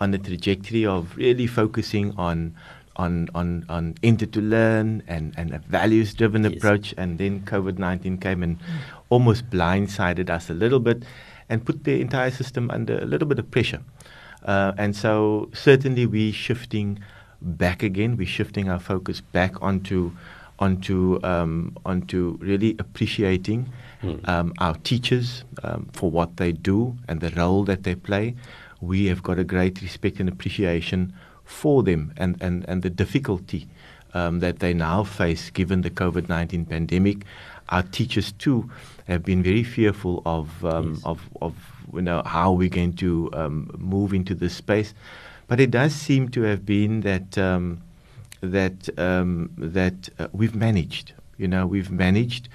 on 0.00 0.14
a 0.14 0.18
trajectory 0.18 0.86
of 0.86 1.16
really 1.16 1.46
focusing 1.46 2.14
on 2.16 2.54
on 2.96 3.28
on 3.34 3.64
on 3.68 3.94
enter 4.02 4.26
to 4.26 4.40
learn 4.40 5.02
and 5.06 5.34
and 5.36 5.52
a 5.54 5.58
values 5.58 6.14
driven 6.14 6.44
yes. 6.44 6.52
approach, 6.52 6.94
and 6.96 7.18
then 7.18 7.40
COVID 7.42 7.78
nineteen 7.78 8.18
came 8.18 8.42
and 8.42 8.58
almost 9.08 9.50
blindsided 9.50 10.30
us 10.30 10.50
a 10.50 10.54
little 10.54 10.80
bit 10.80 11.02
and 11.48 11.64
put 11.64 11.82
the 11.84 12.00
entire 12.00 12.30
system 12.30 12.70
under 12.70 12.98
a 12.98 13.04
little 13.04 13.26
bit 13.26 13.38
of 13.38 13.50
pressure. 13.50 13.80
Uh, 14.44 14.72
and 14.78 14.96
so 14.96 15.48
certainly 15.52 16.06
we're 16.06 16.32
shifting 16.32 16.98
back 17.42 17.82
again. 17.82 18.16
We're 18.16 18.26
shifting 18.26 18.68
our 18.68 18.80
focus 18.80 19.20
back 19.20 19.60
onto 19.62 20.12
onto 20.58 21.18
um, 21.24 21.76
onto 21.86 22.36
really 22.40 22.76
appreciating 22.78 23.72
mm. 24.02 24.28
um, 24.28 24.52
our 24.58 24.74
teachers 24.84 25.44
um, 25.62 25.88
for 25.92 26.10
what 26.10 26.36
they 26.36 26.52
do 26.52 26.96
and 27.08 27.20
the 27.20 27.30
role 27.30 27.64
that 27.64 27.82
they 27.84 27.94
play. 27.94 28.34
We 28.80 29.06
have 29.06 29.22
got 29.22 29.38
a 29.38 29.44
great 29.44 29.80
respect 29.82 30.20
and 30.20 30.28
appreciation 30.28 31.14
for 31.44 31.82
them 31.82 32.12
and, 32.16 32.40
and, 32.40 32.64
and 32.68 32.82
the 32.82 32.90
difficulty 32.90 33.68
um, 34.14 34.40
that 34.40 34.60
they 34.60 34.72
now 34.72 35.04
face 35.04 35.50
given 35.50 35.82
the 35.82 35.90
COVID 35.90 36.28
19 36.28 36.66
pandemic. 36.66 37.24
Our 37.68 37.82
teachers, 37.82 38.32
too, 38.32 38.70
have 39.06 39.22
been 39.22 39.42
very 39.42 39.62
fearful 39.62 40.22
of, 40.26 40.64
um, 40.64 40.94
yes. 40.94 41.02
of, 41.04 41.20
of 41.40 41.54
you 41.94 42.02
know 42.02 42.22
how 42.24 42.52
we're 42.52 42.68
going 42.68 42.94
to 42.94 43.30
um, 43.32 43.70
move 43.78 44.12
into 44.12 44.34
this 44.34 44.54
space. 44.54 44.94
But 45.48 45.60
it 45.60 45.70
does 45.70 45.94
seem 45.94 46.28
to 46.30 46.42
have 46.42 46.64
been 46.64 47.00
that 47.00 47.36
um, 47.36 47.82
that 48.40 48.88
um, 48.98 49.50
that 49.58 50.08
uh, 50.18 50.28
we've 50.32 50.54
managed. 50.54 51.12
You 51.38 51.48
know, 51.48 51.66
we've 51.66 51.90
managed. 51.90 52.48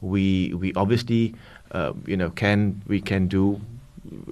We 0.00 0.54
we 0.54 0.72
obviously 0.74 1.34
uh, 1.72 1.92
you 2.06 2.16
know 2.16 2.30
can 2.30 2.82
we 2.86 3.00
can 3.00 3.28
do 3.28 3.60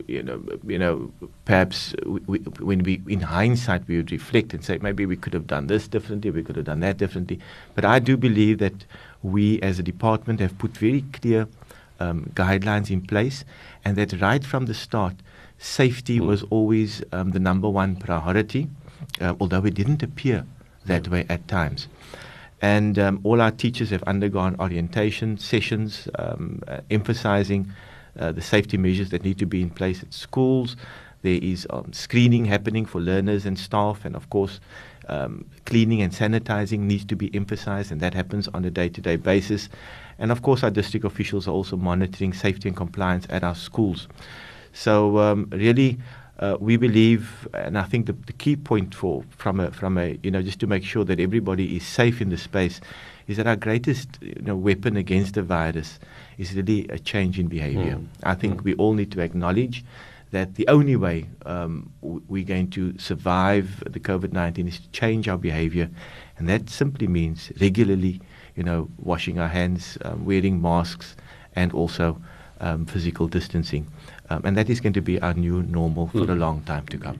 you 0.07 0.23
know, 0.23 0.42
you 0.66 0.79
know, 0.79 1.12
perhaps 1.44 1.94
we, 2.05 2.21
we, 2.27 2.38
when 2.38 2.83
we, 2.83 3.03
in 3.07 3.21
hindsight, 3.21 3.87
we 3.87 3.97
would 3.97 4.11
reflect 4.11 4.55
and 4.55 4.64
say 4.64 4.79
maybe 4.79 5.07
we 5.07 5.16
could 5.16 5.35
have 5.35 5.47
done 5.47 5.66
this 5.66 5.87
differently, 5.88 6.31
we 6.31 6.42
could 6.42 6.57
have 6.57 6.64
done 6.64 6.81
that 6.81 6.97
differently. 6.97 7.38
But 7.75 7.85
I 7.85 7.99
do 7.99 8.16
believe 8.16 8.59
that 8.59 8.85
we, 9.23 9.61
as 9.61 9.79
a 9.79 9.83
department, 9.83 10.40
have 10.40 10.57
put 10.59 10.77
very 10.77 11.05
clear 11.12 11.47
um, 12.00 12.30
guidelines 12.34 12.90
in 12.90 13.00
place, 13.00 13.44
and 13.84 13.96
that 13.96 14.20
right 14.20 14.44
from 14.44 14.66
the 14.66 14.74
start, 14.74 15.14
safety 15.58 16.18
mm. 16.18 16.26
was 16.26 16.42
always 16.50 17.02
um, 17.12 17.30
the 17.30 17.40
number 17.40 17.68
one 17.68 17.96
priority, 17.96 18.68
uh, 19.20 19.34
although 19.40 19.64
it 19.64 19.74
didn't 19.74 20.02
appear 20.02 20.44
that 20.87 21.04
mm. 21.04 21.12
way 21.12 21.26
at 21.28 21.46
times. 21.48 21.88
And 22.61 22.98
um, 22.98 23.20
all 23.22 23.40
our 23.40 23.52
teachers 23.52 23.90
have 23.90 24.02
undergone 24.04 24.56
orientation 24.58 25.38
sessions 25.38 26.08
um, 26.18 26.62
uh, 26.66 26.80
emphasizing 26.90 27.72
uh, 28.18 28.32
the 28.32 28.42
safety 28.42 28.76
measures 28.76 29.11
that 29.11 29.22
need 29.22 29.38
to 29.38 29.46
be 29.46 29.62
in 29.62 29.70
place 29.70 30.02
at 30.02 30.12
schools. 30.12 30.76
There 31.22 31.38
is 31.40 31.66
um, 31.70 31.92
screening 31.92 32.46
happening 32.46 32.84
for 32.84 33.00
learners 33.00 33.46
and 33.46 33.58
staff, 33.58 34.04
and 34.04 34.16
of 34.16 34.30
course, 34.30 34.61
um, 35.08 35.46
cleaning 35.66 36.02
and 36.02 36.12
sanitizing 36.12 36.80
needs 36.80 37.04
to 37.06 37.16
be 37.16 37.34
emphasized, 37.34 37.90
and 37.92 38.00
that 38.00 38.14
happens 38.14 38.48
on 38.48 38.64
a 38.64 38.70
day 38.70 38.88
to 38.88 39.00
day 39.00 39.16
basis. 39.16 39.68
And 40.18 40.33
of 40.33 40.42
course, 40.42 40.62
our 40.62 40.70
district 40.70 41.04
officials 41.04 41.46
are 41.46 41.52
also 41.52 41.76
monitoring 41.76 42.33
safety 42.33 42.68
and 42.68 42.76
compliance 42.76 43.26
at 43.31 43.44
our 43.44 43.54
schools. 43.54 44.09
So, 44.72 45.18
um, 45.18 45.48
really, 45.50 45.98
uh, 46.38 46.57
we 46.61 46.76
believe, 46.76 47.48
and 47.54 47.78
I 47.78 47.83
think 47.83 48.07
the, 48.07 48.12
the 48.12 48.33
key 48.33 48.57
point 48.57 48.94
for 48.94 49.24
from 49.31 49.59
a 49.61 49.70
from 49.72 49.98
a 49.98 50.18
you 50.22 50.31
know 50.31 50.42
just 50.42 50.61
to 50.61 50.66
make 50.66 50.85
sure 50.85 51.04
that 51.04 51.18
everybody 51.18 51.76
is 51.76 51.85
safe 51.85 52.20
in 52.20 52.31
the 52.31 52.38
space 52.38 52.81
is 53.26 53.37
that 53.37 53.46
our 53.46 53.57
greatest 53.57 54.09
you 54.20 54.40
know, 54.40 54.57
weapon 54.57 54.96
against 54.96 55.35
the 55.35 55.42
virus 55.42 55.98
is 56.38 56.54
really 56.54 56.88
a 56.88 56.98
change 56.98 57.38
in 57.38 57.46
behavior. 57.46 57.96
Mm. 57.96 58.07
I 58.22 58.35
think 58.35 58.61
mm. 58.61 58.64
we 58.64 58.74
all 58.74 58.94
need 58.94 59.12
to 59.12 59.20
acknowledge 59.20 59.85
that 60.31 60.57
the 60.57 60.66
only 60.68 60.96
way 60.96 61.26
um, 61.46 61.90
we're 62.02 62.44
going 62.44 62.70
to 62.70 62.98
survive 62.98 63.83
the 63.87 64.00
COVID 64.00 64.33
19 64.33 64.68
is 64.68 64.81
to 64.81 64.88
change 64.90 65.28
our 65.28 65.38
behavior. 65.38 65.90
And 66.38 66.48
that 66.48 66.68
simply 66.70 67.07
means 67.07 67.52
regularly, 67.61 68.20
you 68.59 68.64
know, 68.64 68.88
washing 68.99 69.38
our 69.38 69.47
hands, 69.47 69.97
um, 70.05 70.25
wearing 70.25 70.61
masks, 70.61 71.14
and 71.55 71.73
also 71.73 72.21
um, 72.61 72.87
physical 72.87 73.29
distancing. 73.29 73.87
Um, 74.31 74.42
and 74.44 74.57
that 74.57 74.68
is 74.68 74.81
going 74.81 74.92
to 74.92 75.01
be 75.01 75.18
our 75.23 75.33
new 75.33 75.62
normal 75.62 76.09
for 76.09 76.25
hmm. 76.25 76.31
a 76.31 76.35
long 76.35 76.61
time 76.62 76.85
to 76.87 76.99
come. 76.99 77.18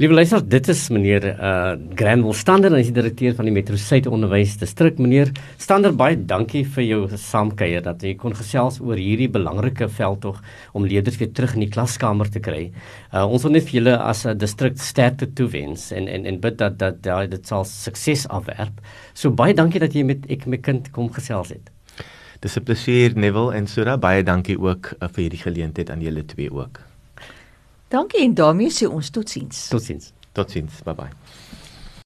Liewe 0.00 0.14
luisters, 0.14 0.42
dit 0.48 0.68
is 0.68 0.86
meneer 0.88 1.26
uh 1.36 1.74
Granwell 1.96 2.32
Stander, 2.36 2.72
hy 2.72 2.80
is 2.80 2.88
die 2.88 2.96
direkteur 2.96 3.34
van 3.36 3.48
die 3.48 3.52
Metro 3.52 3.76
Suid 3.80 4.08
Onderwys 4.08 4.56
Distrik. 4.60 4.96
Meneer 5.02 5.34
Stander, 5.60 5.92
baie 5.92 6.16
dankie 6.16 6.64
vir 6.64 6.86
jou 6.86 7.00
saamkuier 7.12 7.84
dat 7.84 8.04
jy 8.04 8.14
kon 8.20 8.36
gesels 8.36 8.80
oor 8.80 8.96
hierdie 8.96 9.28
belangrike 9.32 9.90
veldtog 9.92 10.40
om 10.72 10.88
leerders 10.88 11.20
weer 11.20 11.32
terug 11.36 11.58
in 11.58 11.66
die 11.66 11.72
klaskamer 11.76 12.32
te 12.32 12.40
kry. 12.40 12.70
Uh 13.12 13.26
ons 13.28 13.44
wil 13.44 13.56
net 13.58 13.68
vir 13.68 13.80
julle 13.82 14.00
as 14.00 14.24
'n 14.24 14.38
distrik 14.40 14.80
sterkte 14.80 15.28
toewens 15.28 15.90
en 15.92 16.08
en 16.08 16.24
en 16.24 16.40
bid 16.40 16.56
dat 16.56 16.78
dat, 16.80 17.02
dat 17.04 17.30
dit 17.30 17.46
sal 17.46 17.64
sukses 17.64 18.24
afwerp. 18.28 18.80
So 19.12 19.30
baie 19.30 19.52
dankie 19.52 19.80
dat 19.80 19.92
jy 19.92 20.04
met 20.04 20.24
ek 20.30 20.46
my 20.46 20.56
kind 20.56 20.92
kom 20.92 21.12
gesels 21.12 21.52
het. 21.52 21.75
Dis 22.40 22.56
'n 22.56 22.62
plesier 22.62 23.16
Neville 23.16 23.54
en 23.54 23.66
Sura 23.66 23.96
baie 23.98 24.22
dankie 24.22 24.58
ook 24.58 24.92
uh, 25.00 25.08
vir 25.08 25.22
hierdie 25.22 25.42
geleentheid 25.42 25.90
aan 25.90 26.00
julle 26.00 26.24
twee 26.24 26.52
ook. 26.52 26.80
Dankie 27.88 28.22
en 28.24 28.34
daarmee 28.34 28.70
sê 28.70 28.88
ons 28.88 29.10
totsiens. 29.10 29.68
Totsiens. 29.68 30.12
Totsiens. 30.32 30.82
Bye 30.84 30.94
bye. 30.94 31.10